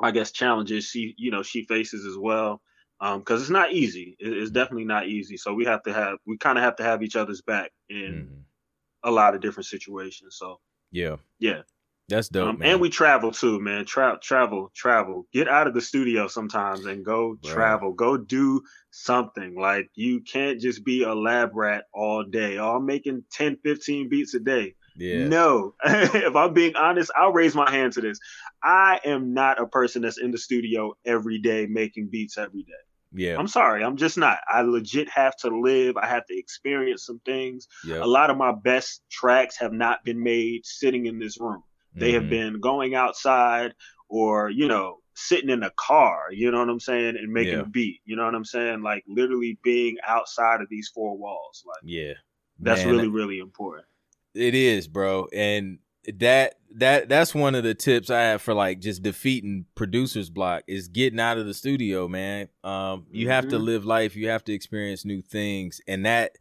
[0.01, 2.61] I guess, challenges she, you know, she faces as well.
[3.03, 4.17] Um, cause it's not easy.
[4.19, 5.37] It's definitely not easy.
[5.37, 7.97] So we have to have, we kind of have to have each other's back in
[7.97, 9.09] mm-hmm.
[9.09, 10.37] a lot of different situations.
[10.39, 10.61] So
[10.93, 11.63] yeah, yeah.
[12.11, 12.49] That's dope.
[12.49, 13.85] Um, and we travel too, man.
[13.85, 15.27] Tra- travel, travel.
[15.33, 17.53] Get out of the studio sometimes and go right.
[17.53, 17.93] travel.
[17.93, 19.55] Go do something.
[19.55, 22.59] Like you can't just be a lab rat all day.
[22.59, 24.75] Oh, I'm making 10, 15 beats a day.
[24.97, 25.29] Yeah.
[25.29, 28.19] No, if I'm being honest, I'll raise my hand to this.
[28.61, 32.73] I am not a person that's in the studio every day making beats every day.
[33.13, 33.37] Yeah.
[33.39, 33.85] I'm sorry.
[33.85, 34.39] I'm just not.
[34.49, 35.97] I legit have to live.
[35.97, 37.69] I have to experience some things.
[37.85, 38.03] Yep.
[38.03, 41.63] A lot of my best tracks have not been made sitting in this room.
[41.95, 42.21] They mm-hmm.
[42.21, 43.75] have been going outside
[44.09, 47.61] or, you know, sitting in a car, you know what I'm saying, and making yeah.
[47.61, 48.01] a beat.
[48.05, 48.83] You know what I'm saying?
[48.83, 51.63] Like literally being outside of these four walls.
[51.67, 52.15] Like Yeah.
[52.59, 53.87] That's Man, really, really important.
[54.35, 55.29] It is, bro.
[55.33, 55.79] And
[56.19, 60.63] that that that's one of the tips I have for like just defeating producers block
[60.67, 62.49] is getting out of the studio, man.
[62.65, 63.33] Um, you mm-hmm.
[63.33, 63.65] have to mm-hmm.
[63.65, 66.37] live life, you have to experience new things, and that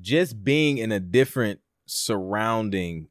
[0.00, 3.08] just being in a different surrounding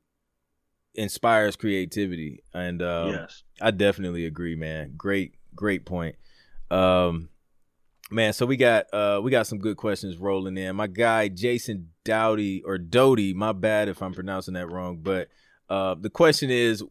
[0.96, 3.44] inspires creativity and um, yes.
[3.62, 4.94] I definitely agree man.
[4.98, 6.16] Great great point.
[6.72, 7.30] Um
[8.12, 10.76] man so we got uh we got some good questions rolling in.
[10.76, 15.28] My guy jason dowdy or doty my bad if i'm pronouncing that wrong but
[15.72, 16.84] uh the question is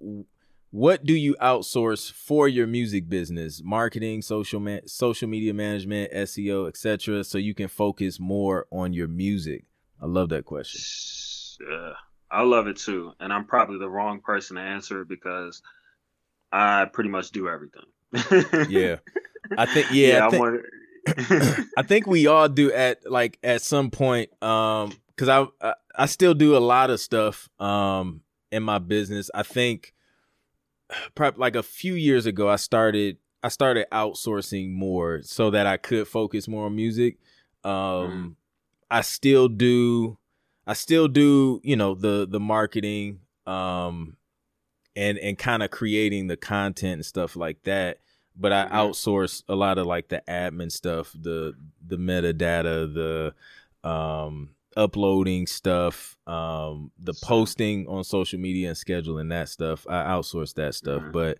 [0.75, 3.63] what do you outsource for your music business?
[3.63, 9.07] Marketing social man- social media management seo etc so you can focus more on your
[9.07, 9.67] music.
[10.03, 10.81] I love that question.
[11.73, 11.93] Uh,
[12.35, 15.63] I love it too, and I'm probably the wrong person to answer it because
[16.51, 17.85] I pretty much do everything.
[18.69, 18.97] yeah,
[19.57, 23.91] I think yeah, yeah I, think, I think we all do at like at some
[23.91, 24.31] point.
[24.43, 29.31] Um, because I, I I still do a lot of stuff um in my business.
[29.35, 29.95] I think
[31.15, 35.77] probably like a few years ago, I started I started outsourcing more so that I
[35.77, 37.19] could focus more on music.
[37.63, 38.35] Um, mm.
[38.91, 40.19] I still do
[40.67, 44.17] I still do, you know, the the marketing um
[44.97, 47.99] and and kind of creating the content and stuff like that,
[48.37, 48.75] but I mm-hmm.
[48.75, 51.55] outsource a lot of like the admin stuff, the
[51.87, 59.49] the metadata, the um uploading stuff, um the posting on social media and scheduling that
[59.49, 59.87] stuff.
[59.89, 61.13] I outsource that stuff, mm-hmm.
[61.13, 61.39] but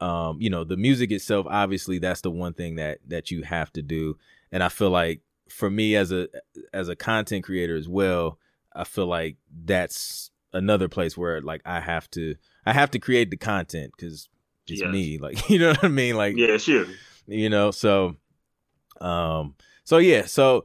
[0.00, 3.72] um you know, the music itself obviously that's the one thing that that you have
[3.72, 4.18] to do
[4.52, 6.28] and I feel like for me as a
[6.72, 8.38] as a content creator as well,
[8.76, 13.30] I feel like that's another place where like I have to I have to create
[13.30, 14.28] the content because
[14.66, 14.92] just yes.
[14.92, 16.86] me, like you know what I mean, like yeah, sure,
[17.26, 17.70] you know.
[17.70, 18.16] So,
[19.00, 19.54] um,
[19.84, 20.64] so yeah, so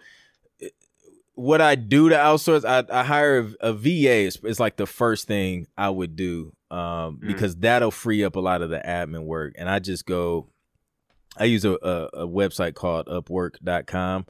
[1.35, 4.25] what I do to outsource, I, I hire a, a VA.
[4.25, 7.27] Is, is like the first thing I would do, um, mm.
[7.27, 10.47] because that'll free up a lot of the admin work, and I just go.
[11.37, 14.25] I use a, a, a website called Upwork.com.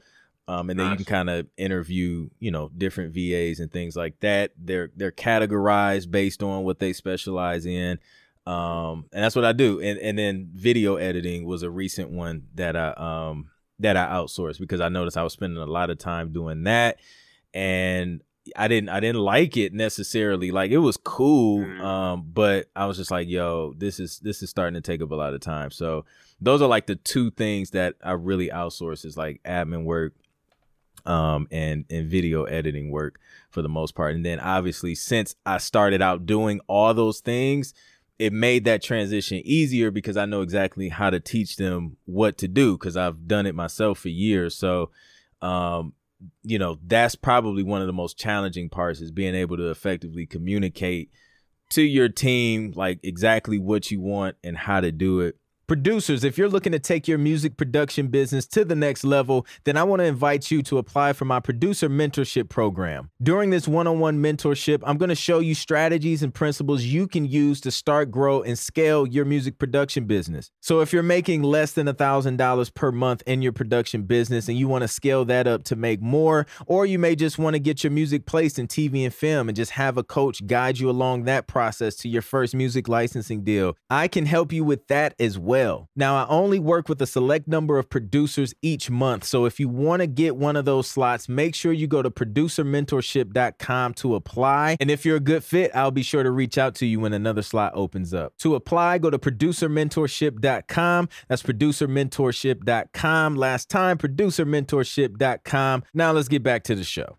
[0.48, 1.00] Um, and then nice.
[1.00, 4.52] you can kind of interview, you know, different VAs and things like that.
[4.58, 8.00] They're they're categorized based on what they specialize in,
[8.46, 9.80] um, and that's what I do.
[9.80, 14.60] And and then video editing was a recent one that I um that I outsourced
[14.60, 17.00] because I noticed I was spending a lot of time doing that,
[17.54, 18.22] and
[18.56, 20.52] I didn't I didn't like it necessarily.
[20.52, 21.82] Like it was cool, mm-hmm.
[21.82, 25.12] um, but I was just like, yo, this is this is starting to take up
[25.12, 25.72] a lot of time.
[25.72, 26.06] So
[26.39, 30.14] those are like the two things that I really outsource is like admin work
[31.06, 34.16] um and and video editing work for the most part.
[34.16, 37.74] And then obviously since I started out doing all those things,
[38.22, 42.47] it made that transition easier because I know exactly how to teach them what to
[42.47, 44.56] do because I've done it myself for years.
[44.56, 44.91] So,
[45.41, 45.93] um,
[46.43, 50.28] you know, that's probably one of the most challenging parts is being able to effectively
[50.28, 51.10] communicate
[51.72, 55.38] to your team like exactly what you want and how to do it
[55.72, 59.78] Producers, if you're looking to take your music production business to the next level, then
[59.78, 63.09] I want to invite you to apply for my producer mentorship program.
[63.24, 67.07] During this one on one mentorship, I'm going to show you strategies and principles you
[67.07, 70.51] can use to start, grow, and scale your music production business.
[70.59, 74.67] So, if you're making less than $1,000 per month in your production business and you
[74.67, 77.82] want to scale that up to make more, or you may just want to get
[77.82, 81.24] your music placed in TV and film and just have a coach guide you along
[81.24, 85.39] that process to your first music licensing deal, I can help you with that as
[85.39, 85.89] well well.
[85.95, 89.24] Now, I only work with a select number of producers each month.
[89.24, 92.09] So if you want to get one of those slots, make sure you go to
[92.09, 94.78] producermentorship.com to apply.
[94.80, 97.14] And if you're a good fit, I'll be sure to reach out to you when
[97.14, 98.38] another slot opens up.
[98.39, 101.09] To apply, go to producermentorship.com.
[101.28, 103.36] That's producermentorship.com.
[103.36, 105.84] Last time, producermentorship.com.
[105.93, 107.18] Now let's get back to the show.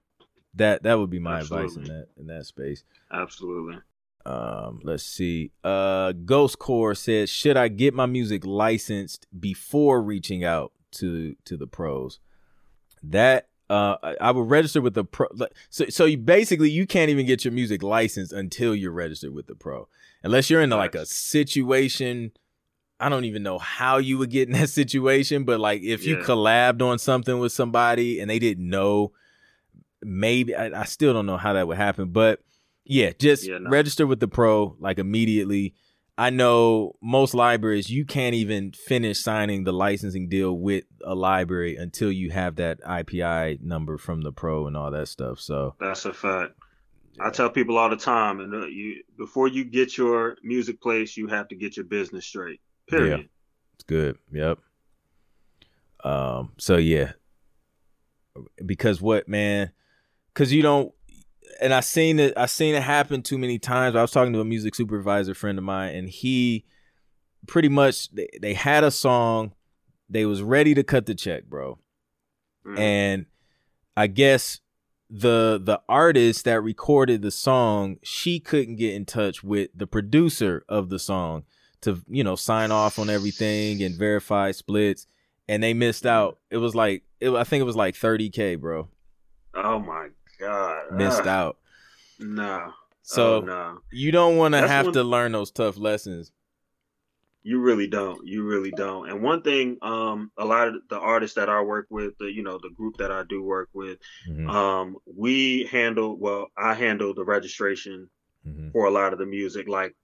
[0.55, 1.67] That that would be my Absolutely.
[1.67, 2.85] advice in that in that space.
[3.11, 3.79] Absolutely.
[4.25, 5.51] Um, let's see.
[5.65, 11.57] Uh, Ghost Core says, should I get my music licensed before reaching out to to
[11.57, 12.21] the pros?
[13.03, 15.29] That uh, I, I would register with the pro.
[15.71, 19.47] So so you basically you can't even get your music licensed until you're registered with
[19.47, 19.89] the pro,
[20.23, 22.33] unless you're in like a situation.
[23.01, 26.19] I don't even know how you would get in that situation, but like if you
[26.19, 29.13] collabed on something with somebody and they didn't know,
[30.03, 32.41] maybe I, I still don't know how that would happen, but
[32.93, 33.71] yeah, just yeah, no.
[33.71, 35.75] register with the pro like immediately.
[36.19, 41.77] I know most libraries you can't even finish signing the licensing deal with a library
[41.77, 45.41] until you have that IPI number from the pro and all that stuff.
[45.41, 46.53] So that's a fact.
[47.19, 51.17] I tell people all the time, and uh, you before you get your music place,
[51.17, 52.61] you have to get your business straight.
[52.89, 53.21] Period.
[53.21, 53.27] Yeah,
[53.75, 54.19] it's good.
[54.33, 54.59] Yep.
[56.05, 56.53] Um.
[56.59, 57.13] So yeah,
[58.65, 59.73] because what man?
[60.33, 60.93] Because you don't
[61.63, 62.35] and I seen it.
[62.37, 63.97] I seen it happen too many times.
[63.97, 66.65] I was talking to a music supervisor friend of mine, and he
[67.47, 69.55] pretty much they, they had a song.
[70.11, 71.79] They was ready to cut the check, bro.
[72.67, 72.79] Mm.
[72.79, 73.27] And
[73.97, 74.61] I guess
[75.09, 80.65] the the artist that recorded the song, she couldn't get in touch with the producer
[80.69, 81.45] of the song
[81.83, 85.07] to you know sign off on everything and verify splits,
[85.49, 86.39] and they missed out.
[86.51, 88.89] It was like it, I think it was like thirty k, bro.
[89.55, 90.09] Oh my
[90.43, 90.93] God.
[90.93, 91.57] Missed out.
[92.19, 92.73] No.
[93.03, 93.79] So oh, no.
[93.91, 96.33] you don't want to have to learn those tough lessons.
[97.45, 98.25] You really don't.
[98.27, 99.09] You really don't.
[99.09, 102.43] And one thing, um, a lot of the artists that I work with, the you
[102.43, 104.49] know, the group that I do work with, mm-hmm.
[104.49, 108.09] um, we handle well, I handle the registration
[108.47, 108.71] mm-hmm.
[108.71, 109.69] for a lot of the music.
[109.69, 109.97] Like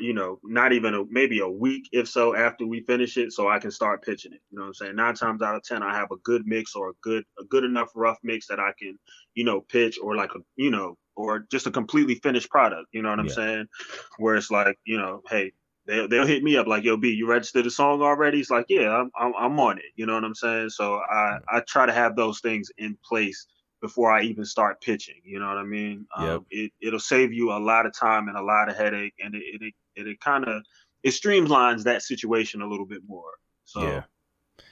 [0.00, 3.48] you know, not even a, maybe a week, if so, after we finish it, so
[3.48, 4.40] I can start pitching it.
[4.50, 4.96] You know what I'm saying?
[4.96, 7.64] Nine times out of ten, I have a good mix or a good a good
[7.64, 8.98] enough rough mix that I can,
[9.34, 12.88] you know, pitch or like a you know, or just a completely finished product.
[12.92, 13.34] You know what I'm yeah.
[13.34, 13.66] saying?
[14.18, 15.52] Where it's like, you know, hey,
[15.86, 18.40] they they'll hit me up like, yo, B, you registered the song already?
[18.40, 19.84] It's like, yeah, I'm I'm, I'm on it.
[19.96, 20.70] You know what I'm saying?
[20.70, 23.46] So I I try to have those things in place
[23.80, 25.20] before I even start pitching.
[25.24, 26.06] You know what I mean?
[26.18, 26.28] Yep.
[26.28, 29.34] Um, it it'll save you a lot of time and a lot of headache, and
[29.34, 30.62] it it it, it kind of
[31.02, 33.30] it streamlines that situation a little bit more.
[33.64, 34.02] So yeah,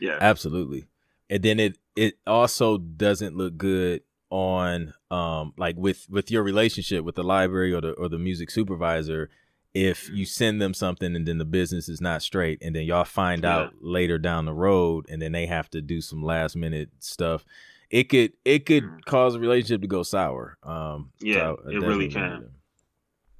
[0.00, 0.86] yeah, absolutely.
[1.30, 7.04] And then it it also doesn't look good on um like with with your relationship
[7.04, 9.30] with the library or the or the music supervisor
[9.72, 10.24] if you mm-hmm.
[10.24, 13.54] send them something and then the business is not straight and then y'all find yeah.
[13.54, 17.44] out later down the road and then they have to do some last minute stuff
[17.90, 19.04] it could it could mm.
[19.04, 20.58] cause a relationship to go sour.
[20.62, 22.50] Um, yeah, so it really can.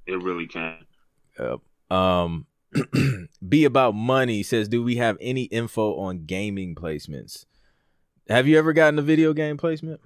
[0.06, 0.78] It really can.
[1.38, 1.60] Yep.
[1.90, 2.46] Um,
[3.48, 7.44] be about money says, do we have any info on gaming placements?
[8.28, 10.00] Have you ever gotten a video game placement?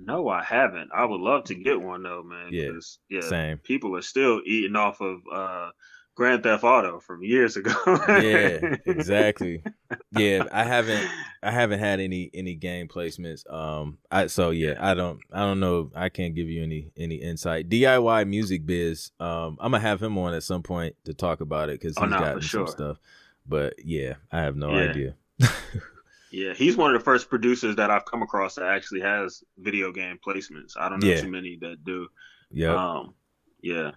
[0.00, 0.90] No, I haven't.
[0.94, 2.48] I would love to get one though, man.
[2.50, 2.70] Yeah,
[3.08, 3.20] yeah.
[3.20, 3.58] Same.
[3.58, 5.70] People are still eating off of uh,
[6.18, 7.72] Grand Theft Auto from years ago.
[8.08, 9.62] yeah, exactly.
[10.10, 11.08] Yeah, I haven't
[11.42, 13.48] I haven't had any any game placements.
[13.52, 15.92] Um I so yeah, I don't I don't know.
[15.94, 17.68] I can't give you any any insight.
[17.68, 19.12] DIY music biz.
[19.20, 22.04] Um I'm gonna have him on at some point to talk about it because oh,
[22.04, 22.66] he's oh, no, got sure.
[22.66, 23.00] some stuff.
[23.46, 24.90] But yeah, I have no yeah.
[24.90, 25.14] idea.
[26.32, 29.92] yeah, he's one of the first producers that I've come across that actually has video
[29.92, 30.72] game placements.
[30.76, 31.20] I don't know yeah.
[31.20, 32.08] too many that do.
[32.50, 32.74] Yeah.
[32.74, 33.14] Um
[33.60, 33.92] yeah.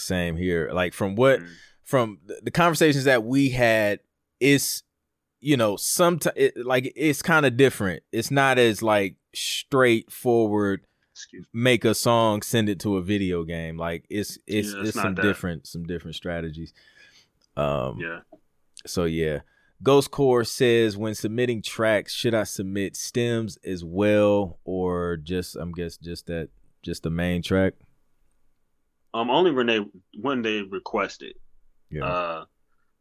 [0.00, 0.70] Same here.
[0.72, 1.52] Like from what mm-hmm.
[1.84, 4.00] from the conversations that we had,
[4.40, 4.82] it's
[5.40, 8.02] you know sometimes it, like it's kind of different.
[8.12, 10.82] It's not as like straightforward.
[11.52, 13.76] Make a song, send it to a video game.
[13.76, 15.22] Like it's it's yeah, it's, some that.
[15.22, 16.72] different some different strategies.
[17.56, 18.20] Um, yeah.
[18.86, 19.40] So yeah.
[19.82, 25.72] Ghost Core says when submitting tracks, should I submit stems as well, or just I'm
[25.72, 26.50] guess just that
[26.82, 27.74] just the main track?
[29.12, 29.80] Um, only when they
[30.14, 31.34] when they requested.
[31.90, 32.04] Yeah.
[32.04, 32.44] Uh,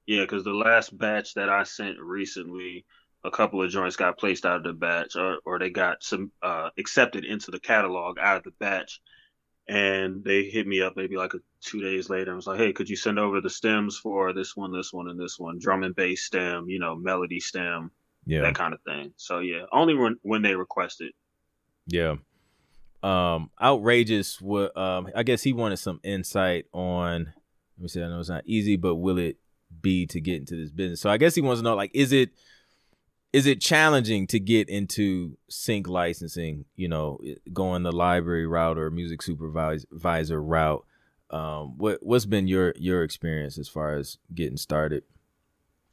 [0.08, 2.86] yeah, because the last batch that I sent recently,
[3.24, 6.32] a couple of joints got placed out of the batch, or or they got some
[6.42, 9.02] uh accepted into the catalog out of the batch,
[9.68, 12.74] and they hit me up maybe like a, two days later and was like, hey,
[12.74, 15.84] could you send over the stems for this one, this one, and this one, drum
[15.84, 17.92] and bass stem, you know, melody stem,
[18.26, 19.14] yeah, that kind of thing.
[19.16, 21.12] So yeah, only when when they requested.
[21.86, 22.16] Yeah
[23.02, 27.32] um outrageous what um i guess he wanted some insight on
[27.78, 29.38] let me say i know it's not easy but will it
[29.82, 31.02] be to get into this business?
[31.02, 32.32] So i guess he wants to know like is it
[33.32, 37.20] is it challenging to get into sync licensing you know
[37.54, 40.86] going the library route or music supervisor route?
[41.30, 45.04] Um what what's been your your experience as far as getting started?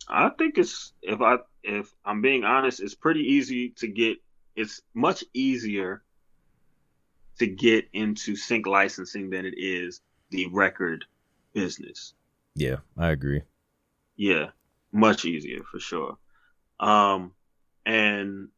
[0.08, 4.18] I think it's if i if i'm being honest it's pretty easy to get
[4.54, 6.02] it's much easier
[7.38, 11.04] to get into sync licensing than it is the record
[11.52, 12.14] business.
[12.54, 13.42] Yeah, I agree.
[14.16, 14.50] Yeah,
[14.92, 16.16] much easier for sure.
[16.80, 17.32] Um,
[17.84, 18.48] and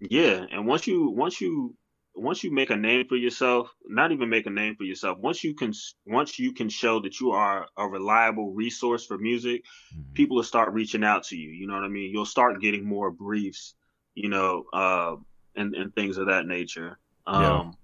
[0.00, 1.74] yeah, and once you once you
[2.14, 5.44] once you make a name for yourself, not even make a name for yourself, once
[5.44, 5.72] you can
[6.06, 9.62] once you can show that you are a reliable resource for music,
[9.94, 10.12] mm-hmm.
[10.14, 11.50] people will start reaching out to you.
[11.50, 12.10] You know what I mean?
[12.10, 13.74] You'll start getting more briefs,
[14.14, 15.16] you know, uh,
[15.54, 16.98] and and things of that nature.
[17.26, 17.76] Um,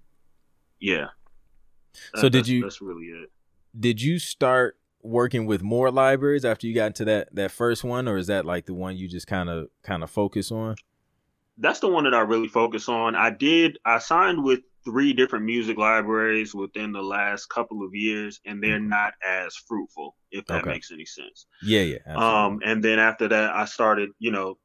[0.79, 0.95] yeah.
[0.95, 1.07] yeah.
[2.13, 2.61] That, so did you?
[2.61, 3.31] That's really it.
[3.79, 8.07] Did you start working with more libraries after you got into that that first one,
[8.07, 10.75] or is that like the one you just kind of kind of focus on?
[11.57, 13.15] That's the one that I really focus on.
[13.15, 13.77] I did.
[13.85, 18.79] I signed with three different music libraries within the last couple of years, and they're
[18.79, 18.89] mm-hmm.
[18.89, 20.71] not as fruitful, if that okay.
[20.71, 21.45] makes any sense.
[21.61, 21.97] Yeah, yeah.
[22.05, 22.35] Absolutely.
[22.35, 24.57] Um, and then after that, I started, you know,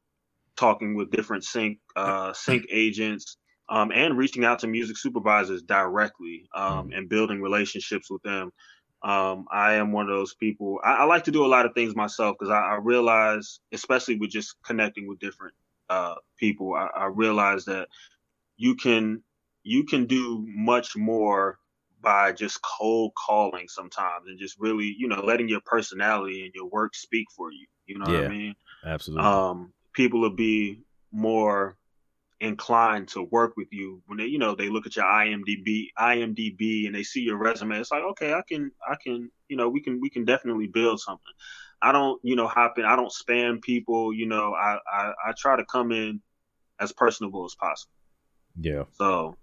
[0.57, 3.37] talking with different sync uh, sync agents
[3.69, 6.97] um, and reaching out to music supervisors directly um, mm.
[6.97, 8.51] and building relationships with them.
[9.01, 10.79] Um, I am one of those people.
[10.83, 14.17] I, I, like to do a lot of things myself because I, I, realize, especially
[14.17, 15.53] with just connecting with different
[15.89, 17.87] uh, people, I, I realize that
[18.57, 19.23] you can
[19.63, 21.59] you can do much more
[22.01, 26.65] by just cold calling sometimes and just really, you know, letting your personality and your
[26.65, 27.67] work speak for you.
[27.85, 28.55] You know yeah, what I mean?
[28.85, 29.25] Absolutely.
[29.25, 31.77] Um, people will be more
[32.41, 36.85] inclined to work with you when they you know they look at your IMDb IMDb
[36.85, 39.81] and they see your resume it's like okay I can I can you know we
[39.81, 41.33] can we can definitely build something.
[41.81, 45.33] I don't you know hop in I don't spam people you know I I, I
[45.37, 46.21] try to come in
[46.79, 47.91] as personable as possible.
[48.59, 48.83] Yeah.
[48.93, 49.35] So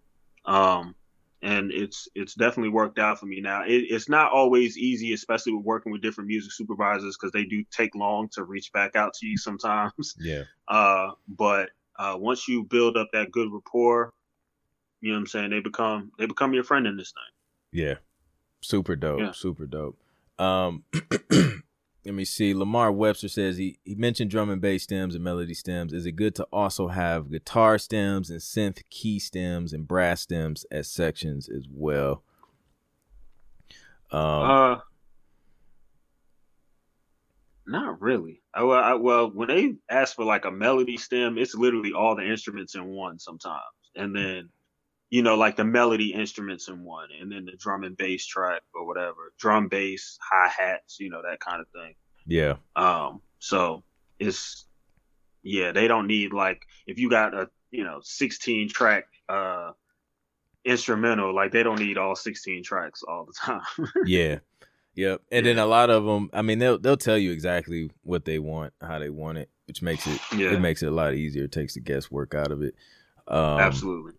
[0.46, 0.94] um
[1.42, 3.42] and it's it's definitely worked out for me.
[3.42, 7.44] Now it, it's not always easy especially with working with different music supervisors because they
[7.44, 10.14] do take long to reach back out to you sometimes.
[10.18, 10.44] Yeah.
[10.68, 11.68] Uh but
[11.98, 14.12] uh, once you build up that good rapport,
[15.00, 17.82] you know what I'm saying, they become they become your friend in this thing.
[17.84, 17.94] Yeah.
[18.60, 19.20] Super dope.
[19.20, 19.32] Yeah.
[19.32, 19.98] Super dope.
[20.38, 20.84] Um
[21.30, 22.54] let me see.
[22.54, 25.92] Lamar Webster says he, he mentioned drum and bass stems and melody stems.
[25.92, 30.64] Is it good to also have guitar stems and synth key stems and brass stems
[30.70, 32.22] as sections as well?
[34.12, 34.76] Um, uh,
[37.66, 38.40] not really.
[38.56, 42.28] I, I, well, when they ask for like a melody stem, it's literally all the
[42.28, 43.60] instruments in one sometimes,
[43.94, 44.48] and then
[45.10, 48.62] you know like the melody instruments in one, and then the drum and bass track
[48.74, 51.94] or whatever, drum bass, hi hats, you know that kind of thing.
[52.26, 52.54] Yeah.
[52.74, 53.20] Um.
[53.38, 53.84] So
[54.18, 54.66] it's
[55.42, 59.72] yeah, they don't need like if you got a you know 16 track uh
[60.64, 63.60] instrumental like they don't need all 16 tracks all the time
[64.06, 64.38] yeah
[64.96, 65.22] yep.
[65.30, 65.52] And yeah.
[65.52, 68.72] then a lot of them i mean they'll they'll tell you exactly what they want
[68.80, 70.52] how they want it which makes it yeah.
[70.52, 71.44] it makes it a lot easier.
[71.44, 72.74] It takes the guesswork out of it.
[73.28, 74.12] Um, absolutely.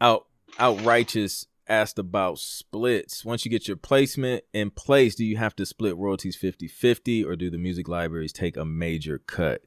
[0.00, 0.26] out
[0.58, 3.24] outrighteous asked about splits.
[3.24, 7.34] Once you get your placement in place do you have to split royalties 50-50 or
[7.34, 9.62] do the music libraries take a major cut?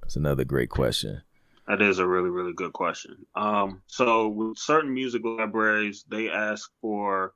[0.00, 1.22] That's another great question.
[1.68, 3.26] That is a really, really good question.
[3.36, 7.34] Um, so with certain music libraries, they ask for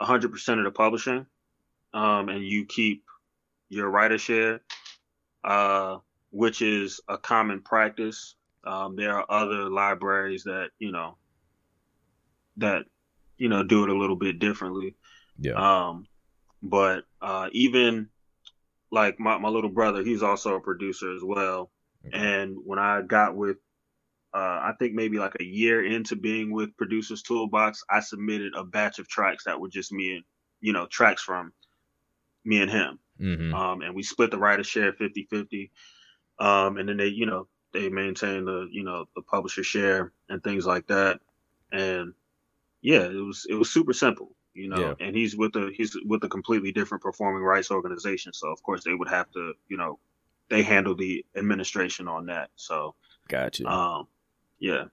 [0.00, 1.26] 100% of the publishing,
[1.94, 3.04] um, and you keep
[3.68, 4.60] your writer share,
[5.44, 5.98] uh,
[6.30, 8.34] which is a common practice.
[8.64, 11.16] Um, there are other libraries that you know
[12.58, 12.84] that
[13.36, 14.94] you know do it a little bit differently.
[15.38, 15.54] Yeah.
[15.54, 16.06] Um,
[16.62, 18.08] but uh, even
[18.90, 21.70] like my, my little brother, he's also a producer as well.
[22.06, 22.16] Okay.
[22.16, 23.58] And when I got with
[24.34, 28.64] uh, I think maybe like a year into being with Producers Toolbox, I submitted a
[28.64, 30.24] batch of tracks that were just me and,
[30.60, 31.52] you know, tracks from
[32.44, 32.98] me and him.
[33.18, 33.54] Mm-hmm.
[33.54, 35.70] Um, and we split the writer share 50 50.
[36.38, 40.42] Um, and then they, you know, they maintain the, you know, the publisher share and
[40.42, 41.20] things like that.
[41.72, 42.12] And
[42.82, 45.06] yeah, it was, it was super simple, you know, yeah.
[45.06, 48.32] and he's with a, he's with a completely different performing rights organization.
[48.34, 49.98] So of course they would have to, you know,
[50.50, 52.50] they handle the administration on that.
[52.56, 52.94] So,
[53.28, 53.66] gotcha.
[53.66, 54.06] Um,
[54.58, 54.84] yeah.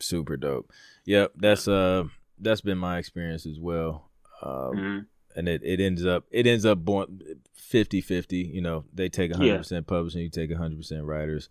[0.00, 0.70] Super dope.
[1.06, 2.04] Yep, that's uh
[2.38, 4.10] that's been my experience as well.
[4.42, 4.98] Um mm-hmm.
[5.36, 7.20] and it, it ends up it ends up born
[7.70, 9.80] 50-50, you know, they take 100% yeah.
[9.86, 11.48] publishing, you take 100% writers.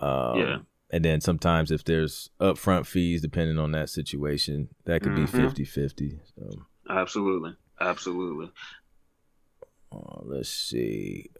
[0.00, 0.56] Um yeah.
[0.90, 5.54] And then sometimes if there's upfront fees depending on that situation, that could mm-hmm.
[5.54, 6.20] be 50-50.
[6.34, 7.56] So Absolutely.
[7.80, 8.50] Absolutely.
[9.92, 11.30] Oh, let's see.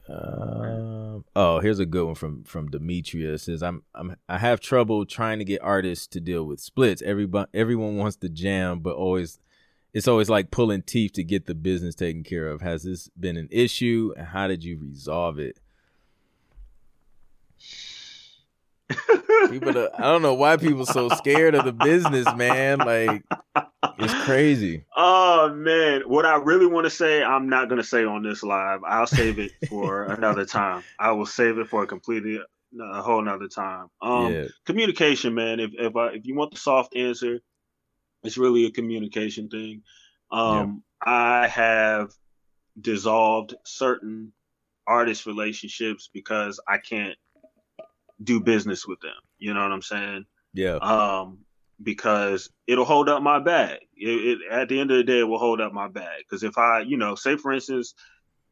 [1.41, 3.35] Oh, here's a good one from from Demetria.
[3.35, 7.01] It says I'm I'm I have trouble trying to get artists to deal with splits.
[7.01, 9.39] Everybody everyone wants to jam, but always
[9.95, 12.61] it's always like pulling teeth to get the business taken care of.
[12.63, 15.61] Has this been an issue, and how did you resolve it?
[19.49, 22.79] people, I don't know why people so scared of the business, man.
[22.79, 23.23] Like
[23.99, 24.85] it's crazy.
[24.97, 28.81] Oh man, what I really want to say, I'm not gonna say on this live.
[28.85, 30.83] I'll save it for another time.
[30.99, 32.41] I will save it for a completely
[32.81, 33.89] a whole nother time.
[34.03, 34.45] Um, yeah.
[34.67, 35.61] communication, man.
[35.61, 37.41] If if I, if you want the soft answer,
[38.23, 39.83] it's really a communication thing.
[40.31, 41.43] Um, yeah.
[41.43, 42.13] I have
[42.81, 44.33] dissolved certain
[44.87, 47.17] artist relationships because I can't
[48.23, 49.13] do business with them.
[49.39, 50.27] You know what I'm saying?
[50.53, 50.77] Yeah.
[50.77, 51.39] Um,
[51.83, 53.79] because it'll hold up my bag.
[53.97, 56.25] It, it, at the end of the day, it will hold up my bag.
[56.29, 57.95] Because if I, you know, say for instance,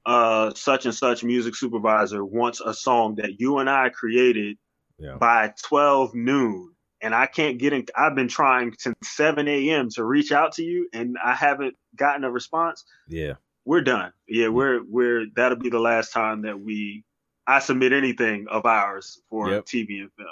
[0.05, 4.57] uh, such and such music supervisor wants a song that you and I created
[4.99, 5.17] yeah.
[5.17, 7.85] by 12 noon, and I can't get in.
[7.95, 9.91] I've been trying since 7 a.m.
[9.91, 12.85] to reach out to you, and I haven't gotten a response.
[13.09, 14.13] Yeah, we're done.
[14.29, 17.05] Yeah, we're we're that'll be the last time that we
[17.47, 19.67] I submit anything of ours for yep.
[19.67, 20.29] TV and film.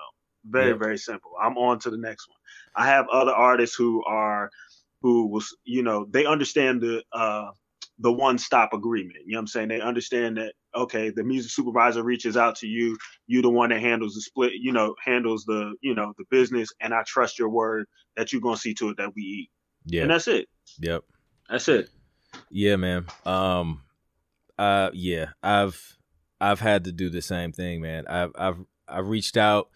[0.46, 0.78] Very, yep.
[0.78, 1.32] very simple.
[1.40, 2.38] I'm on to the next one.
[2.74, 4.50] I have other artists who are
[5.00, 7.50] who was, you know, they understand the uh
[7.98, 9.18] the one stop agreement.
[9.24, 9.68] You know what I'm saying?
[9.68, 12.96] They understand that okay, the music supervisor reaches out to you,
[13.26, 16.70] you the one that handles the split, you know, handles the, you know, the business,
[16.80, 17.86] and I trust your word
[18.16, 19.50] that you're gonna see to it that we eat.
[19.86, 20.02] Yeah.
[20.02, 20.48] And that's it.
[20.80, 21.04] Yep.
[21.48, 21.90] That's it.
[22.50, 23.06] Yeah, man.
[23.24, 23.82] Um
[24.58, 25.96] uh yeah, I've
[26.44, 28.06] I've had to do the same thing, man.
[28.06, 29.70] I've I've I've reached out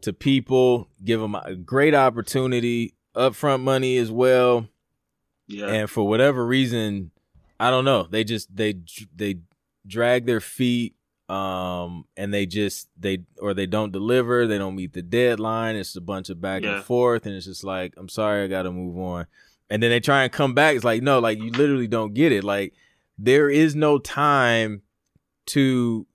[0.00, 4.66] to people, give them a great opportunity, upfront money as well.
[5.46, 5.66] Yeah.
[5.66, 7.10] And for whatever reason,
[7.58, 8.76] I don't know, they just they
[9.14, 9.40] they
[9.86, 10.94] drag their feet
[11.28, 15.76] um and they just they or they don't deliver, they don't meet the deadline.
[15.76, 16.76] It's a bunch of back yeah.
[16.76, 19.26] and forth and it's just like, I'm sorry, I got to move on.
[19.68, 20.76] And then they try and come back.
[20.76, 22.42] It's like, no, like you literally don't get it.
[22.42, 22.72] Like
[23.18, 24.80] there is no time
[25.50, 26.06] to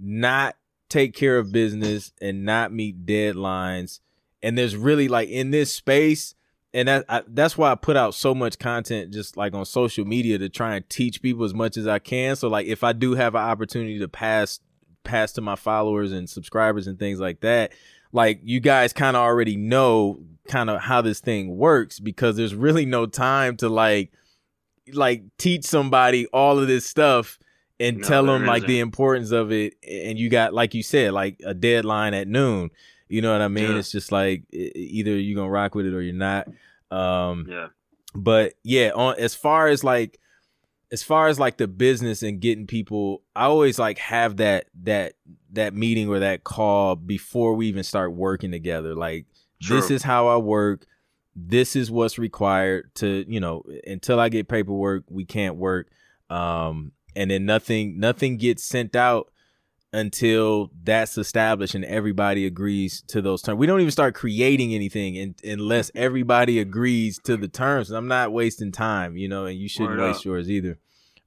[0.00, 0.56] not
[0.88, 4.00] take care of business and not meet deadlines.
[4.42, 6.34] And there's really like in this space,
[6.74, 10.04] and that I, that's why I put out so much content just like on social
[10.04, 12.36] media to try and teach people as much as I can.
[12.36, 14.60] So like if I do have an opportunity to pass
[15.04, 17.72] pass to my followers and subscribers and things like that,
[18.12, 22.54] like you guys kind of already know kind of how this thing works because there's
[22.54, 24.12] really no time to like
[24.92, 27.38] like teach somebody all of this stuff
[27.82, 31.12] and no, tell them like the importance of it and you got like you said
[31.12, 32.70] like a deadline at noon
[33.08, 33.78] you know what i mean yeah.
[33.78, 36.48] it's just like either you're gonna rock with it or you're not
[36.90, 37.68] um yeah
[38.14, 40.18] but yeah on as far as like
[40.92, 45.14] as far as like the business and getting people, I always like have that that
[45.52, 48.94] that meeting or that call before we even start working together.
[48.94, 49.24] Like
[49.62, 49.76] True.
[49.76, 50.86] this is how I work.
[51.34, 55.88] This is what's required to, you know, until I get paperwork, we can't work.
[56.28, 59.32] Um, and then nothing nothing gets sent out
[59.92, 63.58] until that's established and everybody agrees to those terms.
[63.58, 67.90] We don't even start creating anything in, unless everybody agrees to the terms.
[67.90, 70.24] I'm not wasting time, you know, and you shouldn't Word waste up.
[70.24, 70.78] yours either.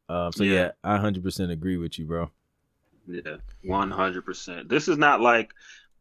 [0.09, 0.53] Um, so yeah.
[0.53, 2.31] yeah, I 100% agree with you, bro.
[3.07, 4.67] Yeah, 100%.
[4.67, 5.51] This is not like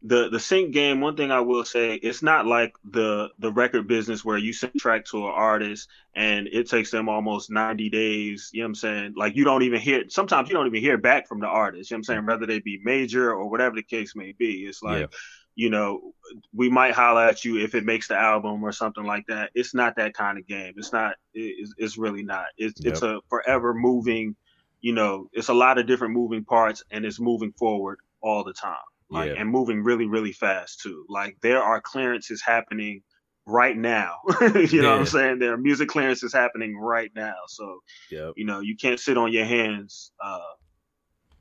[0.07, 3.87] the the sync game one thing i will say it's not like the the record
[3.87, 8.51] business where you send track to an artist and it takes them almost 90 days
[8.53, 9.13] you know what i'm saying?
[9.17, 11.95] Like you don't even hear sometimes you don't even hear back from the artist you
[11.95, 12.25] know what i'm saying?
[12.27, 15.07] Whether they be major or whatever the case may be it's like yeah.
[15.55, 16.13] you know
[16.53, 19.49] we might holler at you if it makes the album or something like that.
[19.55, 20.75] It's not that kind of game.
[20.77, 22.45] It's not it's, it's really not.
[22.57, 22.93] It's, yep.
[22.93, 24.35] it's a forever moving
[24.81, 28.53] you know it's a lot of different moving parts and it's moving forward all the
[28.53, 28.77] time
[29.09, 29.41] like yeah.
[29.41, 33.01] and moving really really fast too like there are clearances happening
[33.45, 34.81] right now you yeah.
[34.81, 37.79] know what i'm saying there are music clearances happening right now so
[38.09, 38.33] yep.
[38.35, 40.39] you know you can't sit on your hands uh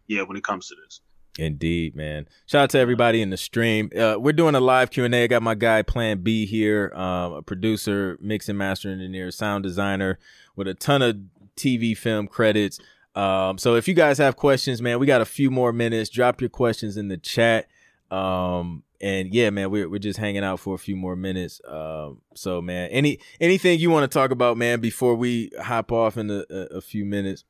[0.06, 1.00] yeah when it comes to this
[1.36, 2.28] Indeed, man.
[2.46, 3.90] Shout out to everybody in the stream.
[3.96, 5.24] Uh, we're doing a live Q and A.
[5.24, 9.64] I got my guy Plan B here, um, a producer, mix and master engineer, sound
[9.64, 10.18] designer
[10.54, 11.16] with a ton of
[11.56, 12.78] TV film credits.
[13.14, 16.10] Um, so if you guys have questions, man, we got a few more minutes.
[16.10, 17.68] Drop your questions in the chat.
[18.10, 21.60] Um, and yeah, man, we're we're just hanging out for a few more minutes.
[21.68, 26.16] Um, so man, any anything you want to talk about, man, before we hop off
[26.16, 27.44] in a, a, few minutes?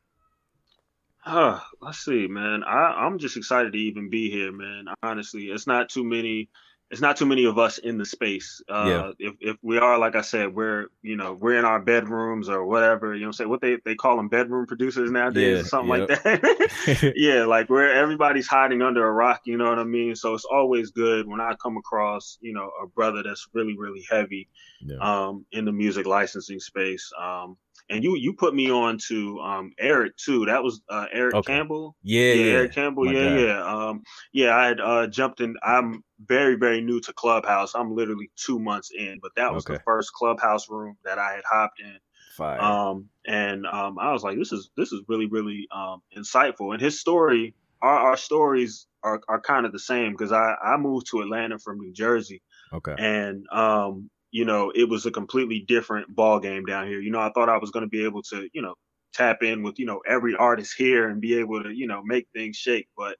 [1.24, 2.62] Uh, let's see, man.
[2.64, 4.86] I, I'm just excited to even be here, man.
[5.02, 6.48] Honestly, it's not too many
[6.90, 8.62] it's not too many of us in the space.
[8.68, 9.28] Uh, yeah.
[9.28, 12.64] if, if we are, like I said, we're, you know, we're in our bedrooms or
[12.66, 16.00] whatever, you know, say what they, they call them bedroom producers nowadays yeah, or something
[16.00, 16.08] yep.
[16.08, 17.12] like that.
[17.16, 17.44] yeah.
[17.44, 20.14] Like where everybody's hiding under a rock, you know what I mean?
[20.14, 24.04] So it's always good when I come across, you know, a brother that's really, really
[24.08, 24.48] heavy,
[24.80, 24.98] yeah.
[25.00, 27.10] um, in the music licensing space.
[27.20, 27.56] Um,
[27.90, 30.46] and you you put me on to um, Eric too.
[30.46, 31.52] That was uh, Eric okay.
[31.52, 31.96] Campbell.
[32.02, 33.04] Yeah, yeah, Eric Campbell.
[33.04, 33.40] My yeah, God.
[33.40, 33.88] yeah.
[33.88, 35.56] Um, yeah, I had uh, jumped in.
[35.62, 37.74] I'm very very new to Clubhouse.
[37.74, 39.74] I'm literally two months in, but that was okay.
[39.74, 41.98] the first Clubhouse room that I had hopped in.
[42.36, 42.60] Fire.
[42.60, 46.72] Um, and um, I was like, this is this is really really um, insightful.
[46.72, 50.76] And his story, our, our stories are, are kind of the same because I I
[50.78, 52.42] moved to Atlanta from New Jersey.
[52.72, 52.94] Okay.
[52.98, 56.98] And um, you know, it was a completely different ball game down here.
[56.98, 58.74] You know, I thought I was going to be able to, you know,
[59.12, 62.26] tap in with, you know, every artist here and be able to, you know, make
[62.34, 63.16] things shake, but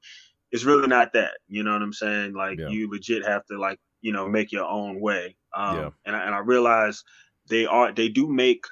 [0.50, 1.34] it's really not that.
[1.46, 2.34] You know what I'm saying?
[2.34, 2.66] Like yeah.
[2.66, 5.36] you legit have to like, you know, make your own way.
[5.54, 5.90] Um, yeah.
[6.04, 7.04] and I, and I realize
[7.48, 8.64] they are they do make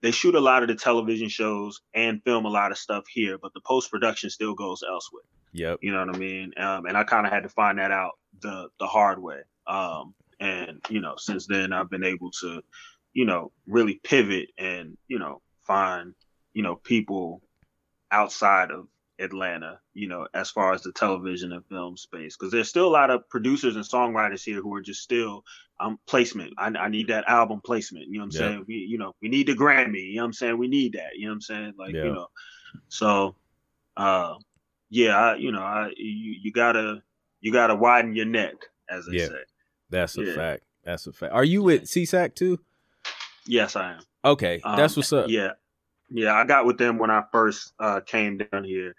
[0.00, 3.36] they shoot a lot of the television shows and film a lot of stuff here,
[3.36, 5.24] but the post production still goes elsewhere.
[5.52, 5.80] Yep.
[5.82, 6.52] You know what I mean?
[6.56, 9.40] Um, and I kind of had to find that out the the hard way.
[9.66, 12.62] Um, and, you know, since then I've been able to,
[13.12, 16.14] you know, really pivot and, you know, find,
[16.54, 17.42] you know, people
[18.10, 18.88] outside of
[19.20, 22.90] Atlanta, you know, as far as the television and film space, because there's still a
[22.90, 25.44] lot of producers and songwriters here who are just still
[25.78, 26.54] um placement.
[26.58, 28.06] I, I need that album placement.
[28.06, 28.64] You know what I'm saying?
[28.66, 30.08] We, you know, we need the Grammy.
[30.08, 30.58] You know what I'm saying?
[30.58, 31.16] We need that.
[31.16, 31.74] You know what I'm saying?
[31.78, 32.26] Like, you know,
[32.88, 33.36] so,
[33.96, 34.34] uh,
[34.88, 37.02] yeah, I, you know, I you, you gotta
[37.40, 38.54] you gotta widen your neck,
[38.88, 39.42] as they say.
[39.90, 40.34] That's a yeah.
[40.34, 40.62] fact.
[40.84, 41.32] That's a fact.
[41.32, 42.60] Are you with SESAC too?
[43.46, 44.00] Yes, I am.
[44.24, 45.28] Okay, um, that's what's up.
[45.28, 45.52] Yeah,
[46.10, 46.34] yeah.
[46.34, 48.94] I got with them when I first uh, came down here.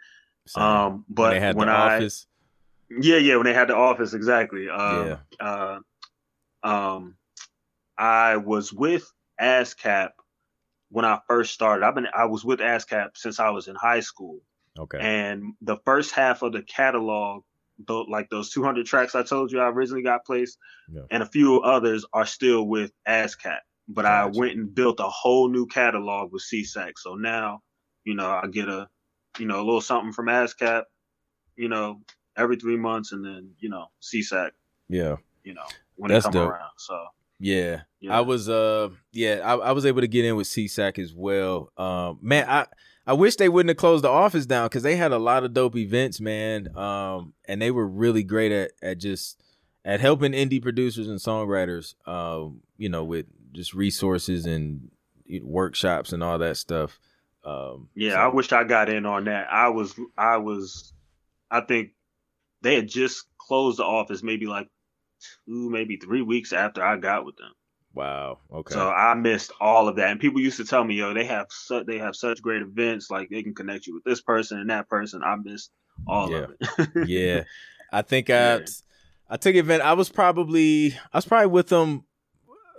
[0.47, 0.63] Same.
[0.63, 2.27] Um, but when, they had when the I, office.
[2.89, 3.35] Yeah, yeah.
[3.35, 4.69] When they had the office, exactly.
[4.69, 5.45] Um, yeah.
[5.45, 5.79] Uh,
[6.63, 7.15] um,
[7.97, 10.09] I was with ASCAP
[10.89, 11.85] when I first started.
[11.85, 14.39] I've been I was with ASCAP since I was in high school.
[14.77, 14.99] Okay.
[14.99, 17.43] And the first half of the catalog
[17.87, 20.57] th- like those 200 tracks I told you I originally got placed,
[20.91, 21.01] yeah.
[21.11, 23.59] and a few others are still with ASCAP.
[23.87, 24.35] But gotcha.
[24.35, 26.93] I went and built a whole new catalog with SESAC.
[26.97, 27.61] So now,
[28.05, 28.87] you know, I get a,
[29.37, 30.83] you know, a little something from ASCAP,
[31.57, 32.01] you know,
[32.37, 34.51] every three months, and then you know, SESAC.
[34.87, 35.17] Yeah.
[35.43, 35.65] You know,
[35.95, 36.51] when That's they come dope.
[36.51, 36.71] around.
[36.77, 37.05] So.
[37.43, 37.81] Yeah.
[37.99, 38.15] yeah.
[38.15, 41.71] I was uh yeah, I, I was able to get in with SESAC as well.
[41.75, 42.67] Um man, I
[43.05, 45.53] I wish they wouldn't have closed the office down because they had a lot of
[45.53, 46.75] dope events, man.
[46.77, 49.41] Um, and they were really great at at just
[49.83, 51.95] at helping indie producers and songwriters.
[52.07, 54.89] Um, you know, with just resources and
[55.41, 56.99] workshops and all that stuff.
[57.43, 58.17] Um, yeah, so.
[58.17, 59.47] I wish I got in on that.
[59.51, 60.93] I was, I was,
[61.49, 61.91] I think
[62.61, 64.67] they had just closed the office maybe like
[65.47, 67.51] two, maybe three weeks after I got with them.
[67.93, 68.39] Wow.
[68.53, 68.73] Okay.
[68.73, 71.47] So I missed all of that, and people used to tell me, "Yo, they have
[71.49, 73.11] su- they have such great events.
[73.11, 75.71] Like they can connect you with this person and that person." I missed
[76.07, 76.37] all yeah.
[76.37, 77.07] of it.
[77.07, 77.43] yeah,
[77.91, 78.65] I think I yeah.
[79.29, 79.83] I took event.
[79.83, 82.05] I was probably I was probably with them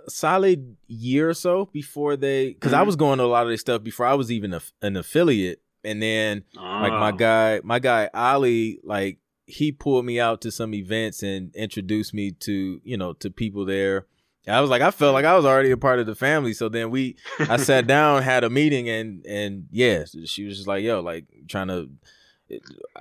[0.07, 2.81] a solid year or so before they because mm-hmm.
[2.81, 4.97] I was going to a lot of their stuff before I was even a, an
[4.97, 6.61] affiliate, and then oh.
[6.61, 7.17] like my oh.
[7.17, 12.31] guy my guy Ali like he pulled me out to some events and introduced me
[12.31, 14.07] to you know to people there
[14.47, 16.53] I was like, I felt like I was already a part of the family.
[16.53, 20.67] So then we, I sat down, had a meeting, and and yeah, she was just
[20.67, 21.89] like, yo, like trying to,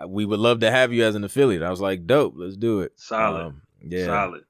[0.06, 1.62] we would love to have you as an affiliate.
[1.62, 2.92] I was like, dope, let's do it.
[2.96, 4.44] Solid, um, yeah, solid.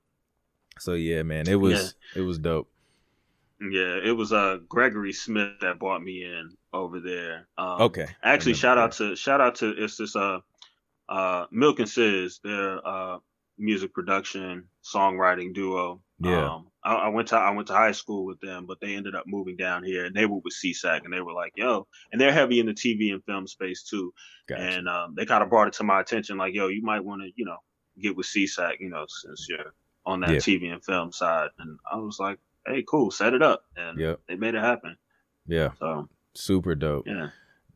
[0.79, 2.21] So yeah, man, it was yeah.
[2.21, 2.69] it was dope.
[3.61, 7.47] Yeah, it was uh Gregory Smith that brought me in over there.
[7.57, 8.09] Um, okay.
[8.23, 10.41] Actually, shout out to shout out to it's this uh
[11.09, 13.19] uh Milk and Sis, their uh
[13.59, 16.01] music production songwriting duo.
[16.25, 16.55] Yeah.
[16.55, 19.15] Um, I, I, went to I went to high school with them, but they ended
[19.15, 22.21] up moving down here, and they were with SESAC, and they were like, "Yo," and
[22.21, 24.13] they're heavy in the TV and film space too.
[24.49, 24.63] Gotcha.
[24.63, 27.23] And um, they kind of brought it to my attention, like, "Yo, you might want
[27.23, 27.59] to, you know,
[28.01, 30.37] get with SESAC, you know, since you're on that yeah.
[30.39, 34.21] TV and film side." And I was like, "Hey, cool, set it up," and yep.
[34.29, 34.97] they made it happen.
[35.47, 35.71] Yeah.
[35.79, 37.07] So super dope.
[37.07, 37.29] Yeah.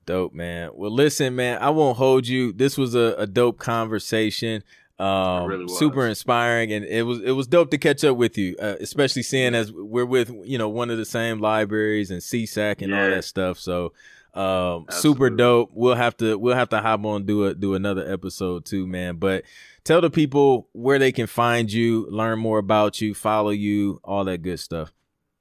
[0.05, 0.71] Dope, man.
[0.75, 2.53] Well, listen, man, I won't hold you.
[2.53, 4.63] This was a, a dope conversation.
[4.99, 8.57] Um, really super inspiring, and it was it was dope to catch up with you,
[8.59, 12.81] uh, especially seeing as we're with you know one of the same libraries and SESAC
[12.81, 13.05] and yeah.
[13.05, 13.59] all that stuff.
[13.59, 13.93] So,
[14.33, 15.71] um, super dope.
[15.75, 19.17] We'll have to we'll have to hop on do a do another episode too, man.
[19.17, 19.45] But
[19.85, 24.25] tell the people where they can find you, learn more about you, follow you, all
[24.25, 24.95] that good stuff.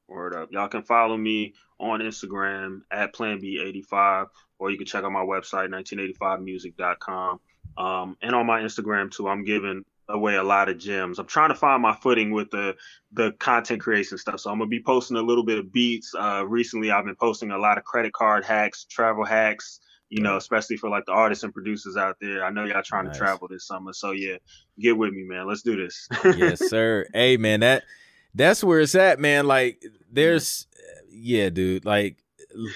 [0.09, 4.27] Word up, y'all can follow me on Instagram at Plan B85,
[4.59, 7.39] or you can check out my website 1985music.com.
[7.77, 11.19] Um, and on my Instagram too, I'm giving away a lot of gems.
[11.19, 12.75] I'm trying to find my footing with the
[13.11, 14.39] the content creation stuff.
[14.39, 16.13] So I'm gonna be posting a little bit of beats.
[16.17, 19.79] Uh, recently, I've been posting a lot of credit card hacks, travel hacks.
[20.09, 22.45] You know, especially for like the artists and producers out there.
[22.45, 23.15] I know y'all trying nice.
[23.15, 24.37] to travel this summer, so yeah,
[24.79, 25.47] get with me, man.
[25.47, 26.07] Let's do this.
[26.37, 27.07] yes, sir.
[27.11, 27.83] Hey, man, that
[28.35, 29.47] that's where it's at, man.
[29.47, 30.67] Like, there's,
[31.09, 31.85] yeah, dude.
[31.85, 32.23] Like,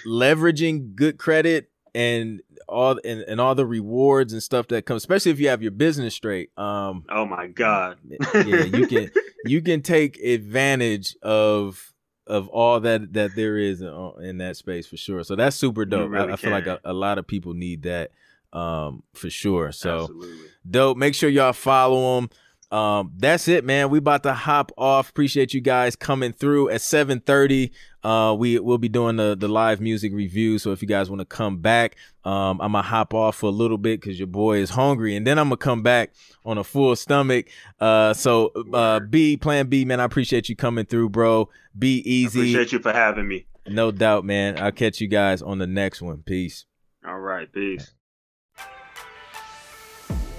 [0.08, 5.32] leveraging good credit and all and, and all the rewards and stuff that comes, especially
[5.32, 6.58] if you have your business straight.
[6.58, 9.12] Um, oh my god, yeah, you can
[9.46, 11.94] you can take advantage of
[12.28, 15.24] of all that that there is in, in that space for sure.
[15.24, 16.12] So that's super dope.
[16.12, 18.12] Really I, I, feel like a, a, lot of people need that
[18.54, 19.72] um, for sure.
[19.72, 20.48] So Absolutely.
[20.70, 20.98] dope.
[20.98, 22.30] Make sure y'all follow them.
[22.72, 23.90] Um, that's it, man.
[23.90, 25.10] We about to hop off.
[25.10, 27.72] Appreciate you guys coming through at 7:30.
[28.04, 30.58] Uh, we will be doing the the live music review.
[30.58, 33.52] So if you guys want to come back, um, I'm gonna hop off for a
[33.52, 36.14] little bit because your boy is hungry, and then I'm gonna come back
[36.46, 37.48] on a full stomach.
[37.80, 41.50] Uh, so uh, B Plan B, man, I appreciate you coming through, bro.
[41.78, 42.40] Be easy.
[42.40, 43.46] I appreciate you for having me.
[43.68, 44.58] No doubt, man.
[44.60, 46.24] I'll catch you guys on the next one.
[46.26, 46.66] Peace.
[47.06, 47.94] All right, peace.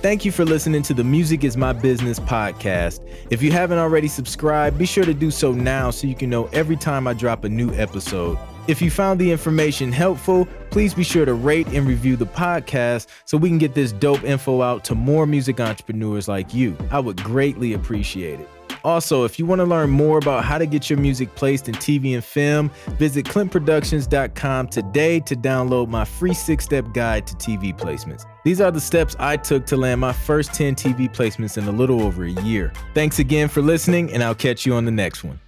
[0.03, 3.07] Thank you for listening to the Music is My Business podcast.
[3.28, 6.46] If you haven't already subscribed, be sure to do so now so you can know
[6.55, 8.38] every time I drop a new episode.
[8.66, 13.09] If you found the information helpful, please be sure to rate and review the podcast
[13.26, 16.78] so we can get this dope info out to more music entrepreneurs like you.
[16.90, 18.48] I would greatly appreciate it.
[18.85, 21.74] Also, if you want to learn more about how to get your music placed in
[21.74, 27.76] TV and film, visit clintproductions.com today to download my free six step guide to TV
[27.76, 28.24] placements.
[28.45, 31.72] These are the steps I took to land my first 10 TV placements in a
[31.72, 32.72] little over a year.
[32.95, 35.41] Thanks again for listening, and I'll catch you on the next one.